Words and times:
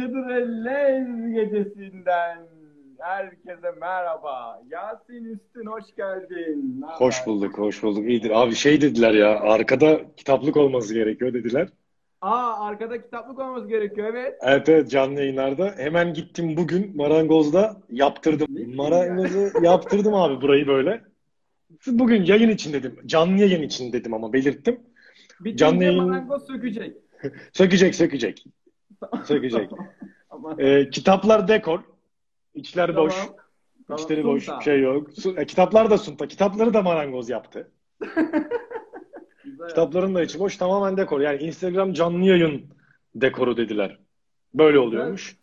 Hıdrellez 0.00 1.32
gecesinden 1.34 2.38
herkese 2.98 3.70
merhaba. 3.80 4.62
Yasin 4.70 5.24
Üstün 5.24 5.66
hoş 5.66 5.84
geldin. 5.96 6.80
Ne 6.80 6.86
Hoş 6.86 7.26
bulduk, 7.26 7.58
hoş 7.58 7.82
bulduk. 7.82 8.08
İyidir. 8.08 8.30
Abi 8.42 8.54
şey 8.54 8.80
dediler 8.80 9.12
ya, 9.14 9.40
arkada 9.40 10.00
kitaplık 10.16 10.56
olması 10.56 10.94
gerekiyor 10.94 11.34
dediler. 11.34 11.68
Aa 12.20 12.66
arkada 12.66 13.02
kitaplık 13.02 13.38
olması 13.38 13.68
gerekiyor 13.68 14.08
evet. 14.14 14.38
Evet, 14.42 14.68
evet 14.68 14.90
canlı 14.90 15.20
yayınlarda. 15.20 15.74
Hemen 15.76 16.14
gittim 16.14 16.56
bugün 16.56 16.96
marangozda 16.96 17.76
yaptırdım. 17.90 18.46
Ne 18.50 18.74
Marangozu 18.76 19.62
yaptırdım 19.62 20.14
abi 20.14 20.40
burayı 20.42 20.66
böyle. 20.66 21.00
Bugün 21.86 22.22
yayın 22.24 22.48
için 22.50 22.72
dedim. 22.72 22.98
Canlı 23.06 23.40
yayın 23.40 23.62
için 23.62 23.92
dedim 23.92 24.14
ama 24.14 24.32
belirttim. 24.32 24.80
Bitince 25.40 25.56
Canlı 25.56 25.84
yayın- 25.84 26.04
marangoz 26.04 26.46
sökecek. 26.46 26.96
Sökecek, 27.52 27.94
sökecek. 27.94 28.44
Sökecek. 29.24 29.70
Ee, 30.58 30.90
kitaplar 30.90 31.48
dekor. 31.48 31.80
İçler 32.54 32.96
boş. 32.96 33.14
tamam. 33.14 33.36
Tamam, 33.88 34.04
İçleri 34.04 34.24
boş. 34.24 34.44
sunta. 34.44 34.58
Bir 34.58 34.64
şey 34.64 34.80
yok. 34.80 35.08
E, 35.36 35.46
kitaplar 35.46 35.90
da 35.90 35.98
sunta. 35.98 36.28
Kitapları 36.28 36.74
da 36.74 36.82
marangoz 36.82 37.28
yaptı. 37.28 37.70
Kitapların 39.68 40.14
da 40.14 40.22
içi 40.22 40.38
boş. 40.38 40.56
Tamamen 40.56 40.96
dekor. 40.96 41.20
Yani 41.20 41.42
Instagram 41.42 41.92
canlı 41.92 42.24
yayın 42.24 42.62
dekoru 43.14 43.56
dediler. 43.56 43.98
Böyle 44.54 44.78
oluyormuş. 44.78 45.36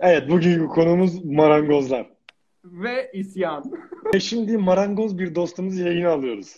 Evet, 0.00 0.30
bugünkü 0.30 0.66
konumuz 0.66 1.24
marangozlar. 1.24 2.06
Ve 2.64 3.10
isyan. 3.12 3.72
Ve 4.14 4.20
şimdi 4.20 4.58
marangoz 4.58 5.18
bir 5.18 5.34
dostumuzu 5.34 5.84
yayına 5.84 6.10
alıyoruz. 6.10 6.56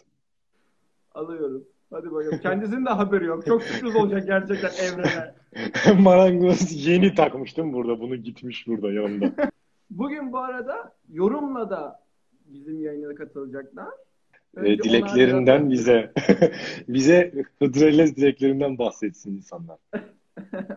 Alıyoruz. 1.14 1.62
Hadi 1.90 2.12
bakalım. 2.12 2.38
Kendisinin 2.38 2.86
de 2.86 2.90
haberi 2.90 3.24
yok. 3.24 3.46
Çok 3.46 3.62
sürpriz 3.62 3.96
olacak 3.96 4.26
gerçekten 4.26 4.70
evrene. 4.84 5.34
Marangoz 5.98 6.86
yeni 6.86 7.14
takmıştım 7.14 7.72
burada. 7.72 8.00
Bunu 8.00 8.16
gitmiş 8.16 8.66
burada 8.66 8.92
yanımda. 8.92 9.32
Bugün 9.90 10.32
bu 10.32 10.38
arada 10.38 10.92
yorumla 11.12 11.70
da 11.70 12.00
bizim 12.46 12.80
yayına 12.84 13.14
katılacaklar. 13.14 13.88
Ve 14.56 14.60
Önce 14.60 14.82
dileklerinden 14.82 15.60
onlar 15.60 15.70
bize 15.70 16.12
bize 16.88 17.32
Hıdrellez 17.58 18.16
dileklerinden 18.16 18.78
bahsetsin 18.78 19.36
insanlar. 19.36 19.78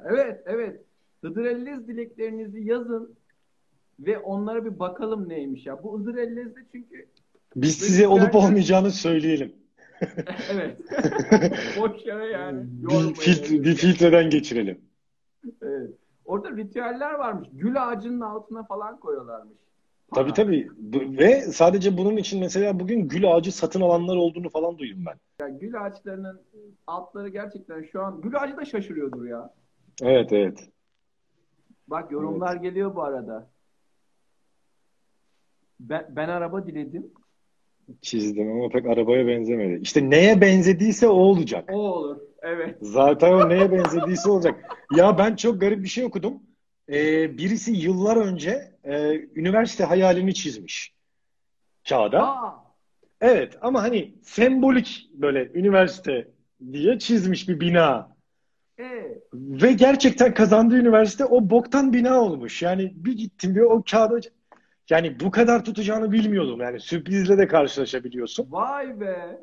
evet, 0.05 0.43
evet. 0.45 0.81
Hıdrellez 1.23 1.87
dileklerinizi 1.87 2.63
yazın 2.63 3.15
ve 3.99 4.19
onlara 4.19 4.65
bir 4.65 4.79
bakalım 4.79 5.29
neymiş 5.29 5.65
ya. 5.65 5.83
Bu 5.83 5.99
Hıdrellez'de 5.99 6.59
çünkü 6.71 7.05
Biz 7.55 7.77
size 7.77 8.07
olup 8.07 8.35
olmayacağını 8.35 8.91
söyleyelim. 8.91 9.53
evet. 10.51 10.77
Boş 11.79 12.05
yere 12.05 12.25
yani. 12.25 12.63
Bir, 12.65 13.13
filtre, 13.13 13.63
bir 13.63 13.75
filtreden 13.75 14.29
geçirelim. 14.29 14.81
Evet. 15.61 15.89
Orada 16.25 16.51
ritüeller 16.51 17.13
varmış. 17.13 17.49
Gül 17.53 17.87
ağacının 17.87 18.21
altına 18.21 18.63
falan 18.63 18.99
koyuyorlarmış. 18.99 19.57
Tabii 20.13 20.33
tabii. 20.33 20.69
Ve 21.17 21.41
sadece 21.41 21.97
bunun 21.97 22.17
için 22.17 22.39
mesela 22.39 22.79
bugün 22.79 23.07
gül 23.07 23.31
ağacı 23.31 23.51
satın 23.51 23.81
alanlar 23.81 24.15
olduğunu 24.15 24.49
falan 24.49 24.77
duydum 24.77 25.03
ben. 25.05 25.15
Yani 25.41 25.59
gül 25.59 25.81
ağaçlarının 25.81 26.41
altları 26.87 27.29
gerçekten 27.29 27.83
şu 27.83 28.01
an 28.01 28.21
gül 28.21 28.41
ağacı 28.41 28.57
da 28.57 28.65
şaşırıyordur 28.65 29.25
ya. 29.25 29.53
Evet 30.01 30.33
evet. 30.33 30.69
Bak 31.87 32.11
yorumlar 32.11 32.55
geliyor 32.55 32.95
bu 32.95 33.03
arada. 33.03 33.49
Ben, 35.79 36.07
ben 36.09 36.29
araba 36.29 36.67
diledim. 36.67 37.11
Çizdim 38.01 38.51
ama 38.51 38.69
pek 38.69 38.85
arabaya 38.85 39.27
benzemedi. 39.27 39.79
İşte 39.81 40.09
neye 40.09 40.41
benzediyse 40.41 41.07
o 41.07 41.13
olacak. 41.13 41.69
O 41.73 41.77
olur. 41.77 42.17
Evet. 42.41 42.77
Zaten 42.81 43.31
o 43.33 43.49
neye 43.49 43.71
benzediyse 43.71 44.29
olacak. 44.29 44.55
Ya 44.97 45.17
ben 45.17 45.35
çok 45.35 45.61
garip 45.61 45.83
bir 45.83 45.87
şey 45.89 46.03
okudum. 46.05 46.33
Ee, 46.89 47.37
birisi 47.37 47.71
yıllar 47.71 48.17
önce 48.17 48.71
e, 48.83 49.13
üniversite 49.35 49.83
hayalini 49.83 50.33
çizmiş 50.33 50.93
kağıda. 51.89 52.27
Aa, 52.27 52.61
Evet 53.21 53.57
ama 53.61 53.83
hani 53.83 54.13
sembolik 54.23 55.09
böyle 55.13 55.51
üniversite 55.53 56.27
diye 56.71 56.99
çizmiş 56.99 57.49
bir 57.49 57.59
bina. 57.59 58.15
e, 58.79 58.83
Ve 59.33 59.71
gerçekten 59.71 60.33
kazandığı 60.33 60.75
üniversite 60.77 61.25
o 61.25 61.49
boktan 61.49 61.93
bina 61.93 62.21
olmuş. 62.21 62.61
Yani 62.61 62.93
bir 62.95 63.17
gittim 63.17 63.55
bir 63.55 63.61
o 63.61 63.83
kağıda 63.91 64.19
yani 64.89 65.19
bu 65.19 65.31
kadar 65.31 65.65
tutacağını 65.65 66.11
bilmiyordum. 66.11 66.61
Yani 66.61 66.79
sürprizle 66.79 67.37
de 67.37 67.47
karşılaşabiliyorsun. 67.47 68.47
vay 68.51 68.99
be. 68.99 69.39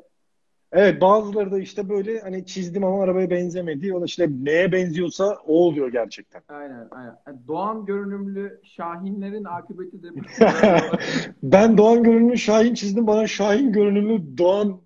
Evet 0.71 1.01
bazıları 1.01 1.51
da 1.51 1.59
işte 1.59 1.89
böyle 1.89 2.19
hani 2.19 2.45
çizdim 2.45 2.83
ama 2.83 3.03
arabaya 3.03 3.29
benzemedi. 3.29 3.93
O 3.93 4.01
da 4.01 4.05
işte 4.05 4.27
neye 4.43 4.71
benziyorsa 4.71 5.37
o 5.47 5.53
oluyor 5.53 5.91
gerçekten. 5.91 6.41
Aynen, 6.49 6.87
aynen. 6.91 7.15
Yani 7.27 7.37
Doğan 7.47 7.85
görünümlü 7.85 8.59
Şahinlerin 8.63 9.43
akıbeti 9.43 10.03
de 10.03 10.07
Ben 11.43 11.77
Doğan 11.77 12.03
görünümlü 12.03 12.37
Şahin 12.37 12.73
çizdim. 12.73 13.07
Bana 13.07 13.27
Şahin 13.27 13.71
görünümlü 13.71 14.37
Doğan 14.37 14.81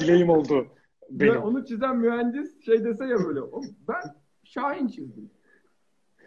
dileğim 0.00 0.30
oldu 0.30 0.54
Ve 1.10 1.20
benim. 1.28 1.42
onu 1.42 1.64
çizen 1.64 1.96
mühendis 1.96 2.64
şey 2.64 2.84
dese 2.84 3.04
ya 3.04 3.16
böyle. 3.26 3.40
"O- 3.40 3.62
Ben 3.88 4.02
Şahin 4.44 4.88
çizdim. 4.88 5.30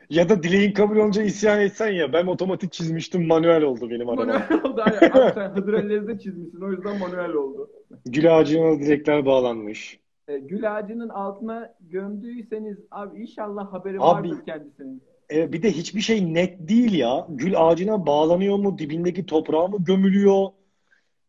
Ya 0.09 0.30
da 0.30 0.44
dileğin 0.44 0.72
kabul 0.74 0.97
olunca 0.97 1.24
isyan 1.24 1.62
etsen 1.62 1.92
ya. 1.92 2.14
Ben 2.14 2.25
otomatik 2.28 2.72
çizmiştim 2.72 3.28
manuel 3.28 3.64
oldu 3.64 3.90
benim 3.90 4.09
arabam. 4.09 4.28
Manuel 4.28 4.64
oldu. 4.64 4.81
Abi 4.81 5.31
sen 5.34 5.50
Hıdrellez'de 5.50 6.20
çizmişsin. 6.20 6.62
O 6.62 6.72
yüzden 6.72 7.00
manuel 7.00 7.34
oldu. 7.34 7.70
Gül 8.06 8.38
ağacına 8.38 8.80
dilekler 8.80 9.25
bağlanmış. 9.25 10.00
E, 10.28 10.40
gül 10.40 10.78
ağacının 10.78 11.09
altına 11.09 11.74
gömdüyseniz 11.81 12.78
abi 12.92 13.22
inşallah 13.22 13.74
haberi 13.74 13.98
Abi- 14.00 14.30
vardır 14.30 14.46
kendisinin. 14.46 15.02
E, 15.34 15.53
bir 15.53 15.64
de 15.64 15.72
hiçbir 15.72 16.02
şey 16.02 16.34
net 16.34 16.69
değil 16.69 16.94
ya. 16.94 17.28
Gül 17.30 17.53
ağacına 17.58 18.06
bağlanıyor 18.06 18.58
mu? 18.58 18.78
Dibindeki 18.78 19.25
toprağa 19.25 19.68
mı 19.68 19.78
gömülüyor? 19.84 20.48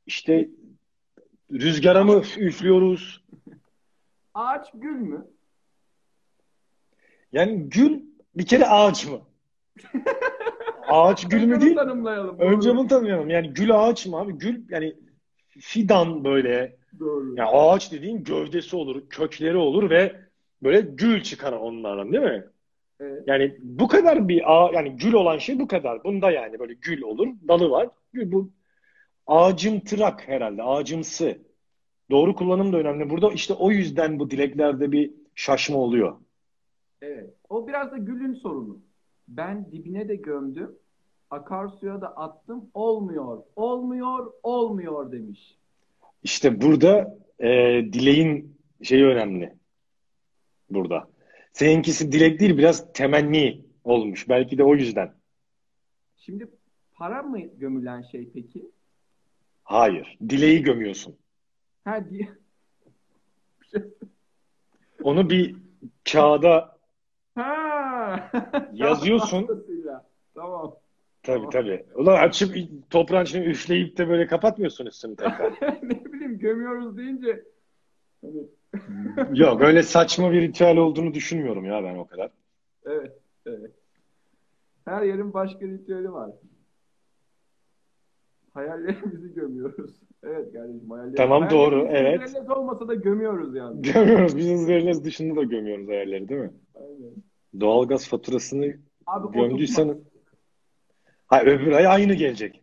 İşte 0.06 0.48
rüzgara 1.52 2.04
mı 2.04 2.22
üflüyoruz? 2.38 3.24
Ağaç 4.34 4.72
gül 4.74 4.96
mü? 4.96 5.26
Yani 7.32 7.68
gül 7.68 8.09
bir 8.34 8.46
kere 8.46 8.66
ağaç 8.66 9.06
mı? 9.06 9.20
Ağaç 10.88 11.28
gül 11.28 11.44
mü 11.44 11.54
Önce 11.54 11.66
değil? 11.66 11.76
tanımlayalım. 11.76 12.38
Önce 12.38 12.68
Doğru. 12.68 12.78
bunu 12.78 12.88
tanıyalım. 12.88 13.30
Yani 13.30 13.52
gül 13.54 13.80
ağaç 13.80 14.06
mı 14.06 14.16
abi? 14.16 14.32
Gül 14.32 14.62
yani 14.70 14.96
fidan 15.58 16.24
böyle. 16.24 16.76
Doğru. 17.00 17.34
Yani 17.36 17.48
ağaç 17.50 17.92
dediğin 17.92 18.24
gövdesi 18.24 18.76
olur, 18.76 19.08
kökleri 19.10 19.56
olur 19.56 19.90
ve 19.90 20.16
böyle 20.62 20.80
gül 20.80 21.22
çıkar 21.22 21.52
onlardan 21.52 22.12
değil 22.12 22.24
mi? 22.24 22.44
Evet. 23.00 23.22
Yani 23.26 23.56
bu 23.62 23.88
kadar 23.88 24.28
bir 24.28 24.52
ağ, 24.52 24.70
yani 24.74 24.96
gül 24.96 25.12
olan 25.12 25.38
şey 25.38 25.58
bu 25.58 25.68
kadar. 25.68 26.04
Bunda 26.04 26.30
yani 26.30 26.58
böyle 26.58 26.74
gül 26.74 27.02
olur, 27.02 27.28
dalı 27.48 27.70
var. 27.70 27.88
Gül 28.12 28.32
bu 28.32 28.50
ağacımtırak 29.26 30.28
herhalde, 30.28 30.62
ağacımsı. 30.62 31.38
Doğru 32.10 32.34
kullanım 32.34 32.72
da 32.72 32.76
önemli. 32.76 33.10
Burada 33.10 33.32
işte 33.32 33.54
o 33.54 33.70
yüzden 33.70 34.18
bu 34.18 34.30
dileklerde 34.30 34.92
bir 34.92 35.10
şaşma 35.34 35.78
oluyor. 35.78 36.16
Evet. 37.02 37.30
O 37.50 37.68
biraz 37.68 37.92
da 37.92 37.98
gülün 37.98 38.34
sorunu. 38.34 38.80
Ben 39.28 39.72
dibine 39.72 40.08
de 40.08 40.16
gömdüm. 40.16 40.78
Akarsuya 41.30 42.00
da 42.00 42.16
attım. 42.16 42.70
Olmuyor. 42.74 43.42
Olmuyor. 43.56 44.32
Olmuyor 44.42 45.12
demiş. 45.12 45.58
İşte 46.22 46.60
burada 46.60 47.18
e, 47.38 47.48
dileğin 47.92 48.56
şeyi 48.82 49.04
önemli. 49.04 49.54
Burada. 50.70 51.08
Seninkisi 51.52 52.12
dilek 52.12 52.40
değil, 52.40 52.58
biraz 52.58 52.92
temenni 52.92 53.64
olmuş. 53.84 54.28
Belki 54.28 54.58
de 54.58 54.64
o 54.64 54.74
yüzden. 54.74 55.14
Şimdi 56.16 56.48
para 56.94 57.22
mı 57.22 57.40
gömülen 57.40 58.02
şey 58.02 58.28
peki? 58.34 58.70
Hayır. 59.64 60.18
Dileği 60.28 60.62
gömüyorsun. 60.62 61.16
Ha 61.84 62.10
diye. 62.10 62.28
Onu 65.02 65.30
bir 65.30 65.56
kağıda 66.12 66.79
Ha. 67.40 68.30
Yazıyorsun. 68.72 69.66
Tamam. 70.34 70.74
tabii 71.22 71.46
tabii. 71.52 71.84
Ulan 71.94 72.16
açıp 72.16 72.56
toprağın 72.90 73.24
içine 73.24 73.44
üfleyip 73.44 73.98
de 73.98 74.08
böyle 74.08 74.26
kapatmıyorsun 74.26 74.86
üstünü 74.86 75.16
tekrar. 75.16 75.52
ne 75.82 76.04
bileyim 76.04 76.38
gömüyoruz 76.38 76.96
deyince 76.96 77.44
hani, 78.20 78.42
Yok 79.34 79.62
öyle 79.62 79.82
saçma 79.82 80.32
bir 80.32 80.40
ritüel 80.40 80.76
olduğunu 80.76 81.14
düşünmüyorum 81.14 81.64
ya 81.64 81.84
ben 81.84 81.96
o 81.96 82.06
kadar. 82.06 82.30
evet, 82.86 83.18
evet. 83.46 83.70
Her 84.84 85.02
yerin 85.02 85.32
başka 85.32 85.66
ritüeli 85.66 86.12
var. 86.12 86.30
Hayallerimizi 88.54 89.34
gömüyoruz. 89.34 89.90
Evet 90.22 90.52
kardeşim 90.52 90.90
hayallerimizi. 90.90 91.16
Tamam, 91.16 91.50
doğru, 91.50 91.86
evet. 91.90 92.20
internet 92.20 92.50
olmasa 92.50 92.88
da 92.88 92.94
gömüyoruz 92.94 93.56
yani. 93.56 93.82
Gömüyoruz. 93.82 94.36
Biz 94.36 94.50
hızlarınız 94.50 95.04
dışında 95.04 95.36
da 95.40 95.42
gömüyoruz 95.42 95.88
hayalleri 95.88 96.28
değil 96.28 96.40
mi? 96.40 96.50
Aynen. 96.74 97.29
Doğalgaz 97.60 98.08
faturasını 98.08 98.74
Abi 99.06 99.32
gömdüysen 99.38 99.88
tutmaz. 99.88 100.06
ha 101.26 101.42
öbür 101.42 101.72
ay 101.72 101.86
aynı 101.86 102.14
gelecek. 102.14 102.62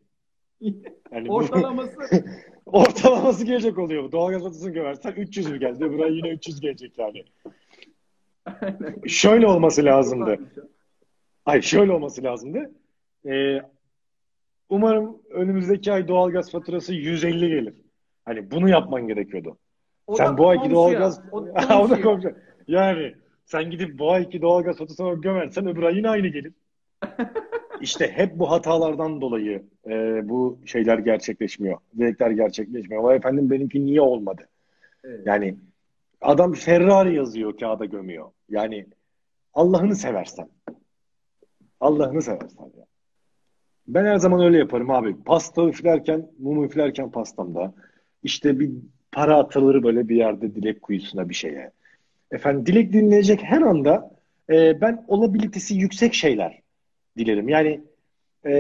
Yani 1.12 1.28
bu- 1.28 1.36
Ortalaması 1.36 1.98
ortalaması 2.66 3.45
gelecek 3.45 3.78
oluyor. 3.78 4.04
bu. 4.04 4.12
Doğalgaz 4.12 4.42
faturasını 4.44 4.72
gömersen 4.72 5.12
300 5.12 5.50
mü 5.51 5.60
geldi? 5.60 5.84
Öbür 5.86 6.00
ay 6.00 6.16
yine 6.16 6.30
300 6.30 6.60
gelecek 6.60 6.98
yani. 6.98 7.24
Şöyle 9.07 9.48
olması 9.48 9.86
lazımdı. 9.86 10.39
Hayır 11.45 11.62
şöyle 11.63 11.92
olması 11.92 12.24
lazımdı. 12.24 12.72
Ee, 13.25 13.62
umarım 14.69 15.18
önümüzdeki 15.30 15.92
ay 15.94 16.07
doğalgaz 16.07 16.51
faturası 16.51 16.94
150 16.94 17.48
gelir. 17.50 17.74
Hani 18.25 18.51
bunu 18.51 18.69
yapman 18.69 19.07
gerekiyordu. 19.07 19.57
O 20.07 20.16
Sen 20.16 20.38
bu 20.38 20.50
ayki 20.50 20.72
doğalgaz 20.72 21.22
o 21.31 21.38
o 21.81 21.89
da 21.89 22.01
komşu. 22.01 22.31
Yani 22.68 23.16
sen 23.47 23.71
gidip 23.71 23.99
bu 23.99 24.11
ayki 24.11 24.41
doğalgaz 24.41 24.77
faturasına 24.77 25.13
gömersen 25.13 25.67
öbür 25.67 25.83
ay 25.83 25.97
yine 25.97 26.09
aynı 26.09 26.27
gelir. 26.27 26.53
İşte 27.81 28.11
hep 28.11 28.39
bu 28.39 28.51
hatalardan 28.51 29.21
dolayı 29.21 29.63
e, 29.88 30.21
bu 30.29 30.59
şeyler 30.65 30.97
gerçekleşmiyor. 30.97 31.77
Dilekler 31.97 32.31
gerçekleşmiyor. 32.31 33.03
Vay 33.03 33.17
efendim 33.17 33.49
benimki 33.49 33.85
niye 33.85 34.01
olmadı? 34.01 34.47
Evet. 35.03 35.21
Yani 35.25 35.57
adam 36.21 36.53
Ferrari 36.53 37.15
yazıyor 37.15 37.57
kağıda 37.57 37.85
gömüyor. 37.85 38.31
Yani 38.49 38.85
Allah'ını 39.53 39.95
seversen. 39.95 40.50
Allah'ını 41.79 42.21
seversen 42.21 42.65
ya. 42.77 42.85
Ben 43.88 44.05
her 44.05 44.17
zaman 44.17 44.41
öyle 44.41 44.57
yaparım 44.57 44.89
abi. 44.89 45.23
Pasta 45.23 45.67
üflerken, 45.69 46.31
mum 46.39 46.65
üflerken 46.65 47.11
pastamda. 47.11 47.73
İşte 48.23 48.59
bir 48.59 48.71
para 49.11 49.38
atılır 49.38 49.83
böyle 49.83 50.09
bir 50.09 50.15
yerde 50.15 50.55
dilek 50.55 50.81
kuyusuna 50.81 51.29
bir 51.29 51.35
şeye. 51.35 51.71
Efendim 52.31 52.65
dilek 52.65 52.94
dinleyecek 52.94 53.44
her 53.44 53.62
anda 53.62 54.12
e, 54.50 54.81
ben 54.81 55.06
olabilitesi 55.07 55.75
yüksek 55.75 56.13
şeyler 56.13 56.62
dilerim. 57.18 57.50
Yani 57.50 57.81
e, 58.45 58.51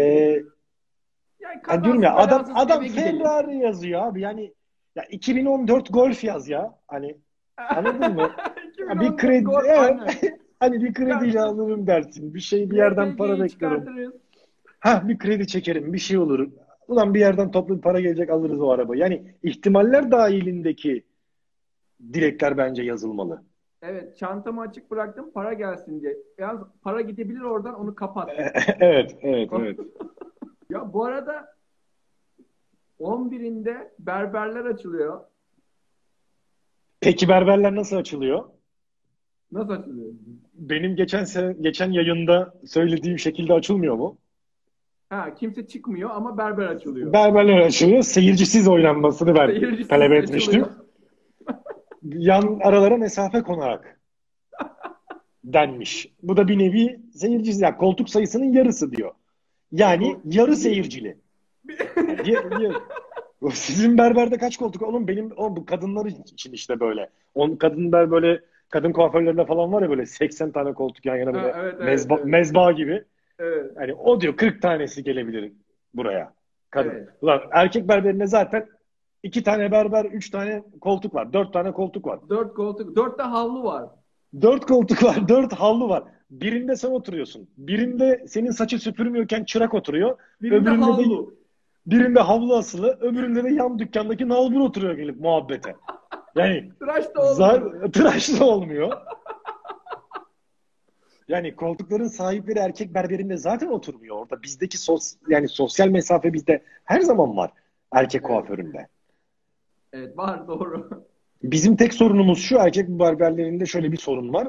Yani 1.39 1.61
hani 1.63 1.83
diyorum 1.83 2.03
ya 2.03 2.15
adam 2.15 2.51
adam 2.55 2.83
eve 2.83 2.87
gidelim. 2.87 3.17
Ferrari 3.17 3.57
yazıyor 3.57 4.01
abi. 4.01 4.21
Yani 4.21 4.53
ya 4.95 5.03
2014 5.03 5.93
Golf 5.93 6.23
yaz 6.23 6.49
ya. 6.49 6.79
Hani 6.87 7.17
anladın 7.57 8.13
mı? 8.15 8.31
Ya 8.89 8.99
bir 8.99 9.05
2014 9.05 9.17
kredi 9.21 9.43
gol, 9.43 9.63
evet. 9.65 9.79
aynen. 9.79 10.07
Hani 10.59 10.83
bir 10.83 10.93
krediyle 10.93 11.41
alırım 11.41 11.87
dersin. 11.87 12.33
Bir 12.33 12.39
şey 12.39 12.71
bir 12.71 12.75
yerden 12.75 13.17
para 13.17 13.49
çıkartırız. 13.49 14.13
Ha 14.79 15.03
bir 15.07 15.17
kredi 15.17 15.47
çekerim. 15.47 15.93
Bir 15.93 15.97
şey 15.97 16.17
olur. 16.17 16.49
Ulan 16.87 17.13
bir 17.13 17.19
yerden 17.19 17.51
toplu 17.51 17.77
bir 17.77 17.81
para 17.81 17.99
gelecek 17.99 18.29
alırız 18.29 18.61
o 18.61 18.69
arabayı. 18.69 19.01
Yani 19.01 19.33
ihtimaller 19.43 20.11
dahilindeki 20.11 21.03
dilekler 22.13 22.57
bence 22.57 22.83
yazılmalı. 22.83 23.43
Evet, 23.89 24.17
çantamı 24.17 24.61
açık 24.61 24.91
bıraktım 24.91 25.31
para 25.33 25.53
gelsin 25.53 26.01
diye. 26.01 26.17
Yalnız 26.37 26.61
para 26.81 27.01
gidebilir 27.01 27.41
oradan 27.41 27.79
onu 27.79 27.95
kapat. 27.95 28.29
Evet, 28.79 29.17
evet, 29.21 29.49
evet. 29.53 29.79
Ya 30.69 30.93
bu 30.93 31.05
arada 31.05 31.55
11'inde 32.99 33.91
berberler 33.99 34.65
açılıyor. 34.65 35.19
Peki 37.01 37.29
berberler 37.29 37.75
nasıl 37.75 37.97
açılıyor? 37.97 38.43
Nasıl 39.51 39.69
açılıyor? 39.71 40.07
Benim 40.53 40.95
geçen 40.95 41.25
geçen 41.61 41.91
yayında 41.91 42.53
söylediğim 42.65 43.19
şekilde 43.19 43.53
açılmıyor 43.53 43.95
mu? 43.95 44.17
Ha 45.09 45.35
kimse 45.35 45.67
çıkmıyor 45.67 46.09
ama 46.09 46.37
berber 46.37 46.67
açılıyor. 46.67 47.13
Berberler 47.13 47.59
açılıyor. 47.59 48.03
Seyircisiz 48.03 48.67
oynanmasını 48.67 49.35
ben 49.35 49.47
Seyircisiz 49.47 49.87
talep 49.87 50.11
açılıyor. 50.11 50.23
etmiştim. 50.23 50.65
Yan 52.03 52.59
aralara 52.63 52.97
mesafe 52.97 53.41
konarak 53.41 53.99
denmiş. 55.43 56.13
Bu 56.23 56.37
da 56.37 56.47
bir 56.47 56.59
nevi 56.59 56.99
seyircisiz. 57.13 57.61
Yani 57.61 57.77
koltuk 57.77 58.09
sayısının 58.09 58.53
yarısı 58.53 58.91
diyor. 58.91 59.11
Yani 59.71 60.17
yarı 60.25 60.55
seyircili. 60.55 61.17
Yani 62.25 62.73
Sizin 63.53 63.97
berberde 63.97 64.37
kaç 64.37 64.57
koltuk? 64.57 64.81
Oğlum 64.81 65.07
benim 65.07 65.31
o 65.37 65.55
bu 65.55 65.65
kadınlar 65.65 66.05
için 66.05 66.51
işte 66.51 66.79
böyle. 66.79 67.09
On 67.35 67.55
kadınlar 67.55 68.11
böyle 68.11 68.41
kadın 68.69 68.91
kuaförlerinde 68.91 69.45
falan 69.45 69.73
var 69.73 69.81
ya 69.81 69.89
böyle 69.89 70.05
80 70.05 70.51
tane 70.51 70.73
koltuk 70.73 71.05
yan 71.05 71.15
yana 71.15 71.33
böyle 71.33 71.51
Ha, 71.51 71.59
evet, 71.61 71.79
mezba, 71.79 72.15
evet. 72.15 72.25
mezba 72.25 72.71
gibi. 72.71 73.03
Evet. 73.39 73.71
Yani 73.75 73.93
o 73.93 74.21
diyor 74.21 74.37
40 74.37 74.61
tanesi 74.61 75.03
gelebilir 75.03 75.51
buraya. 75.93 76.33
Kadın. 76.69 76.89
Evet. 76.89 77.07
Ulan 77.21 77.41
erkek 77.51 77.87
berberinde 77.87 78.27
zaten 78.27 78.67
iki 79.23 79.43
tane 79.43 79.71
berber, 79.71 80.05
üç 80.05 80.29
tane 80.29 80.63
koltuk 80.81 81.13
var. 81.15 81.33
Dört 81.33 81.53
tane 81.53 81.71
koltuk 81.71 82.05
var. 82.05 82.19
Dört 82.29 82.53
koltuk, 82.53 82.95
dört 82.95 83.19
de 83.19 83.23
havlu 83.23 83.63
var. 83.63 83.89
Dört 84.41 84.65
koltuk 84.65 85.03
var, 85.03 85.27
dört 85.27 85.53
havlu 85.53 85.89
var. 85.89 86.03
Birinde 86.31 86.75
sen 86.75 86.91
oturuyorsun. 86.91 87.49
Birinde 87.57 88.25
senin 88.27 88.51
saçı 88.51 88.79
süpürmüyorken 88.79 89.43
çırak 89.43 89.73
oturuyor. 89.73 90.17
Birinde 90.41 90.55
Öbüründe 90.69 90.81
de- 90.81 90.91
havlu. 90.91 91.37
Birinde 91.87 92.19
havlu 92.19 92.55
asılı, 92.55 92.97
öbüründe 93.01 93.43
de 93.43 93.49
yan 93.49 93.79
dükkandaki 93.79 94.29
nalbur 94.29 94.59
oturuyor 94.59 94.93
gelip 94.93 95.19
muhabbete. 95.19 95.75
Yani 96.35 96.69
Tıraş 96.79 97.05
da 97.15 97.21
olmuyor. 97.21 97.35
zar, 97.35 97.91
tıraş 97.91 98.39
da 98.39 98.45
olmuyor. 98.45 98.91
Yani 101.27 101.55
koltukların 101.55 102.07
sahipleri 102.07 102.59
erkek 102.59 102.93
berberinde 102.93 103.37
zaten 103.37 103.67
oturmuyor 103.67 104.15
orada. 104.17 104.43
Bizdeki 104.43 104.77
sos, 104.77 105.13
yani 105.29 105.47
sosyal 105.47 105.87
mesafe 105.87 106.33
bizde 106.33 106.63
her 106.85 107.01
zaman 107.01 107.37
var 107.37 107.51
erkek 107.91 108.23
kuaföründe. 108.23 108.87
Evet 109.93 110.17
var 110.17 110.47
doğru. 110.47 110.89
Bizim 111.43 111.75
tek 111.75 111.93
sorunumuz 111.93 112.39
şu 112.39 112.57
erkek 112.57 112.89
berberlerinde 112.89 113.65
şöyle 113.65 113.91
bir 113.91 113.97
sorun 113.97 114.33
var. 114.33 114.47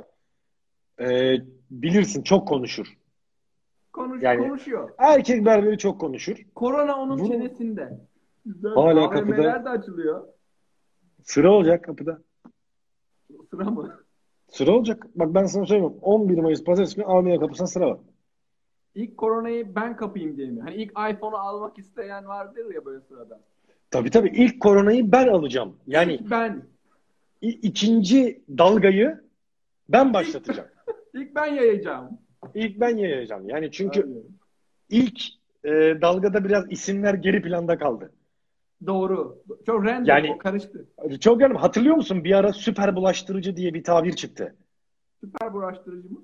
Ee, 1.00 1.36
bilirsin 1.70 2.22
çok 2.22 2.48
konuşur. 2.48 2.86
Konuş, 3.92 4.22
Yani- 4.22 4.48
konuşuyor. 4.48 4.90
Erkek 4.98 5.44
berberi 5.44 5.78
çok 5.78 6.00
konuşur. 6.00 6.36
Korona 6.54 6.96
onun 6.96 7.18
Bunu- 7.18 7.28
çenesinde. 7.28 8.00
Güzel. 8.46 8.72
Hala 8.74 9.04
AVM'ler 9.04 9.10
kapıda. 9.10 9.64
de 9.64 9.68
açılıyor. 9.68 10.24
Sıra 11.22 11.52
olacak 11.52 11.84
kapıda. 11.84 12.22
Sıra 13.50 13.64
mı? 13.70 14.00
Sıra 14.48 14.70
olacak. 14.70 15.06
Bak 15.14 15.34
ben 15.34 15.44
sana 15.46 15.66
söyleyeyim. 15.66 15.94
11 16.02 16.38
Mayıs 16.38 16.64
Pazartesi 16.64 16.96
günü 16.96 17.06
AVM 17.06 17.38
kapısına 17.40 17.66
sıra 17.66 17.86
var. 17.90 17.98
İlk 18.94 19.16
koronayı 19.16 19.74
ben 19.74 19.96
kapayım 19.96 20.36
diye 20.36 20.50
mi? 20.50 20.60
Hani 20.60 20.74
ilk 20.74 20.90
iPhone'u 20.90 21.36
almak 21.36 21.78
isteyen 21.78 22.26
vardır 22.28 22.74
ya 22.74 22.84
böyle 22.84 23.00
sırada. 23.00 23.40
Tabii 23.90 24.10
tabii 24.10 24.28
ilk 24.28 24.60
koronayı 24.60 25.12
ben 25.12 25.28
alacağım. 25.28 25.76
Yani 25.86 26.20
ben. 26.30 26.62
ikinci 27.42 28.42
dalgayı 28.58 29.20
ben 29.88 30.14
başlatacağım. 30.14 30.68
İlk 31.14 31.34
ben 31.34 31.46
yayacağım. 31.46 32.18
İlk 32.54 32.80
ben 32.80 32.96
yayacağım. 32.96 33.48
Yani 33.48 33.70
çünkü 33.70 34.02
Aynen. 34.02 34.22
ilk 34.90 35.20
e, 35.64 35.70
dalgada 36.02 36.44
biraz 36.44 36.72
isimler 36.72 37.14
geri 37.14 37.42
planda 37.42 37.78
kaldı. 37.78 38.12
Doğru. 38.86 39.42
Çok 39.66 39.84
random. 39.84 40.04
Yani- 40.04 40.32
o 40.34 40.38
karıştı. 40.38 40.88
Çok 41.20 41.40
yanım 41.40 41.56
hatırlıyor 41.56 41.96
musun? 41.96 42.24
Bir 42.24 42.32
ara 42.32 42.52
süper 42.52 42.96
bulaştırıcı 42.96 43.56
diye 43.56 43.74
bir 43.74 43.84
tabir 43.84 44.12
çıktı. 44.12 44.56
Süper 45.20 45.54
bulaştırıcı 45.54 46.08
mı? 46.08 46.22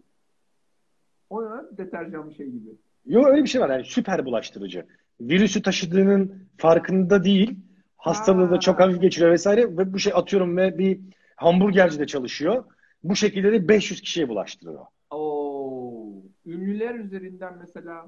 O 1.30 1.44
ne? 1.44 1.78
Deterjan 1.78 2.30
bir 2.30 2.34
şey 2.34 2.46
gibi. 2.46 2.70
Yok 3.06 3.26
öyle 3.26 3.42
bir 3.42 3.48
şey 3.48 3.60
var 3.60 3.70
yani 3.70 3.84
süper 3.84 4.24
bulaştırıcı. 4.24 4.86
Virüsü 5.20 5.62
taşıdığının 5.62 6.48
farkında 6.58 7.24
değil. 7.24 7.56
Hastalığı 7.96 8.50
da 8.50 8.60
çok 8.60 8.80
Ha. 8.80 8.84
hafif 8.84 9.00
geçiriyor 9.00 9.32
vesaire 9.32 9.76
ve 9.76 9.92
bu 9.92 9.98
şey 9.98 10.12
atıyorum 10.16 10.56
ve 10.56 10.78
bir 10.78 11.00
hamburgercide 11.36 12.06
çalışıyor. 12.06 12.64
Bu 13.04 13.16
şekilde 13.16 13.52
de 13.52 13.68
500 13.68 14.00
kişiye 14.00 14.28
bulaştırıyor. 14.28 14.86
Oo. 15.10 16.04
Ünlüler 16.46 16.94
üzerinden 16.94 17.52
mesela 17.58 18.06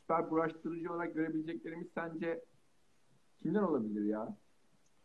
süper 0.00 0.30
bulaştırıcı 0.30 0.92
olarak 0.92 1.14
görebileceklerimiz 1.14 1.88
sence 1.94 2.40
kimden 3.42 3.62
olabilir 3.62 4.04
ya? 4.04 4.36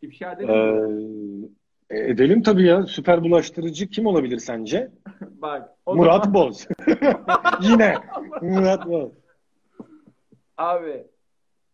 İfşa 0.02 0.32
edelim 0.32 0.50
mi? 0.50 1.48
Ee, 1.90 1.96
e, 1.98 2.10
edelim 2.10 2.42
tabii 2.42 2.64
ya. 2.66 2.86
Süper 2.86 3.22
bulaştırıcı 3.22 3.88
kim 3.88 4.06
olabilir 4.06 4.38
sence? 4.38 4.90
Bak. 5.30 5.68
Murat 5.86 6.24
zaman- 6.24 6.34
Boz. 6.34 6.66
Yine 7.62 7.94
Murat 8.42 8.86
Boz. 8.86 9.12
Abi. 10.56 11.06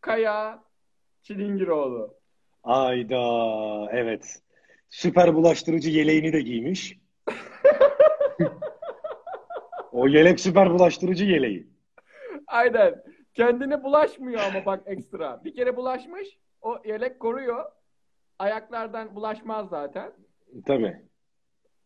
Kaya 0.00 0.64
Çilingiroğlu. 1.22 2.14
Ayda 2.64 3.22
evet. 3.92 4.42
Süper 4.90 5.34
bulaştırıcı 5.34 5.90
yeleğini 5.90 6.32
de 6.32 6.40
giymiş. 6.40 6.98
O 9.92 10.08
yelek 10.08 10.40
süper 10.40 10.70
bulaştırıcı 10.70 11.24
yeleği. 11.24 11.66
Aynen. 12.46 13.02
Kendine 13.34 13.84
bulaşmıyor 13.84 14.40
ama 14.40 14.66
bak 14.66 14.82
ekstra. 14.86 15.44
Bir 15.44 15.54
kere 15.54 15.76
bulaşmış. 15.76 16.38
O 16.60 16.78
yelek 16.84 17.20
koruyor. 17.20 17.64
Ayaklardan 18.38 19.14
bulaşmaz 19.14 19.68
zaten. 19.68 20.12
Tabii. 20.66 21.02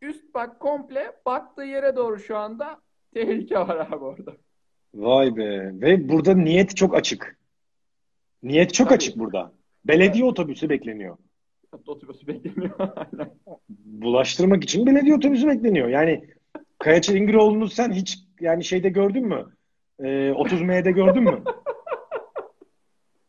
Üst 0.02 0.34
bak 0.34 0.60
komple 0.60 1.12
baktığı 1.26 1.62
yere 1.62 1.96
doğru 1.96 2.18
şu 2.18 2.36
anda 2.36 2.80
tehlike 3.14 3.58
var 3.58 3.76
abi 3.76 4.04
orada. 4.04 4.36
Vay 4.96 5.36
be. 5.36 5.70
Ve 5.80 6.08
burada 6.08 6.34
niyet 6.34 6.76
çok 6.76 6.94
açık. 6.94 7.38
Niyet 8.42 8.74
çok 8.74 8.88
Tabii. 8.88 8.96
açık 8.96 9.16
burada. 9.18 9.52
Belediye 9.84 10.24
otobüsü 10.24 10.68
bekleniyor. 10.68 11.16
Otobüsü 11.86 12.26
beklemiyor. 12.26 12.78
Aynen. 12.78 13.30
Bulaştırmak 13.84 14.64
için 14.64 14.86
belediye 14.86 15.14
otobüsü 15.14 15.46
bekleniyor. 15.46 15.88
Yani 15.88 16.24
Kaya 16.78 17.02
Çilingiroğlu'nu 17.02 17.68
sen 17.68 17.92
hiç 17.92 18.18
yani 18.40 18.64
şeyde 18.64 18.88
gördün 18.88 19.26
mü? 19.26 19.46
Ee, 20.00 20.32
30 20.32 20.62
M'de 20.62 20.90
gördün 20.90 21.22
mü? 21.22 21.42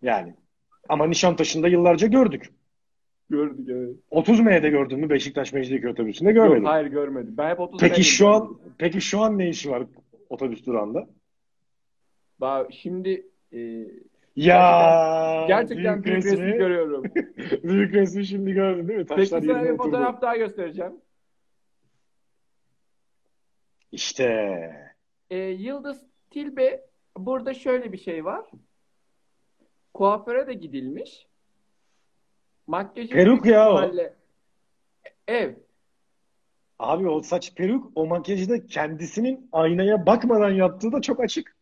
Yani. 0.02 0.36
Ama 0.90 1.08
Nişantaşı'nda 1.08 1.68
yıllarca 1.68 2.08
gördük. 2.08 2.50
Gördük 3.30 3.70
evet. 3.70 3.96
30 4.10 4.40
M'de 4.40 4.70
gördün 4.70 5.00
mü 5.00 5.10
Beşiktaş 5.10 5.54
Mecidiyeköy 5.54 5.92
otobüsünde 5.92 6.32
görmedim. 6.32 6.64
Yok, 6.64 6.72
hayır 6.72 6.88
görmedim. 6.88 7.34
Ben 7.38 7.50
hep 7.50 7.60
30 7.60 7.80
Peki 7.80 8.04
şu 8.04 8.28
an 8.28 8.60
peki 8.78 9.02
şu 9.02 9.22
an 9.22 9.38
ne 9.38 9.50
işi 9.50 9.70
var 9.70 9.84
otobüs 10.30 10.66
durağında. 10.66 11.08
Ba- 12.42 12.72
Şimdi 12.72 13.28
e, 13.54 13.60
Ya 14.36 15.46
gerçekten 15.48 16.04
büyük 16.04 16.18
resmi 16.26 16.32
resmi, 16.32 16.58
görüyorum. 16.58 17.04
büyük 17.64 17.94
resmi 17.94 18.26
şimdi 18.26 18.54
gördün 18.54 18.88
değil 18.88 19.00
mi? 19.00 19.06
Peki 19.06 19.22
Taşlar 19.30 19.42
sana 19.42 19.58
yerine 19.58 19.72
bir 19.74 19.78
fotoğraf 19.78 20.22
daha 20.22 20.38
göstereceğim. 20.38 20.94
İşte. 23.92 24.26
E, 25.30 25.38
Yıldız 25.38 26.02
Tilbe 26.30 26.86
burada 27.18 27.54
şöyle 27.54 27.92
bir 27.92 27.98
şey 27.98 28.26
var. 28.26 28.46
Kuaföre 29.94 30.48
de 30.48 30.54
gidilmiş. 30.54 31.28
Makyajı 32.68 33.14
Peruk 33.14 33.44
büyük 33.44 33.56
ya 33.56 33.72
o. 33.74 33.92
Ev. 35.28 35.54
Abi 36.80 37.10
o 37.10 37.22
saç 37.22 37.56
peruk 37.56 37.92
o 37.96 38.06
makyajı 38.06 38.50
da 38.50 38.66
kendisinin 38.66 39.50
aynaya 39.52 40.06
bakmadan 40.06 40.50
yaptığı 40.52 40.92
da 40.92 41.02
çok 41.02 41.20
açık. 41.20 41.57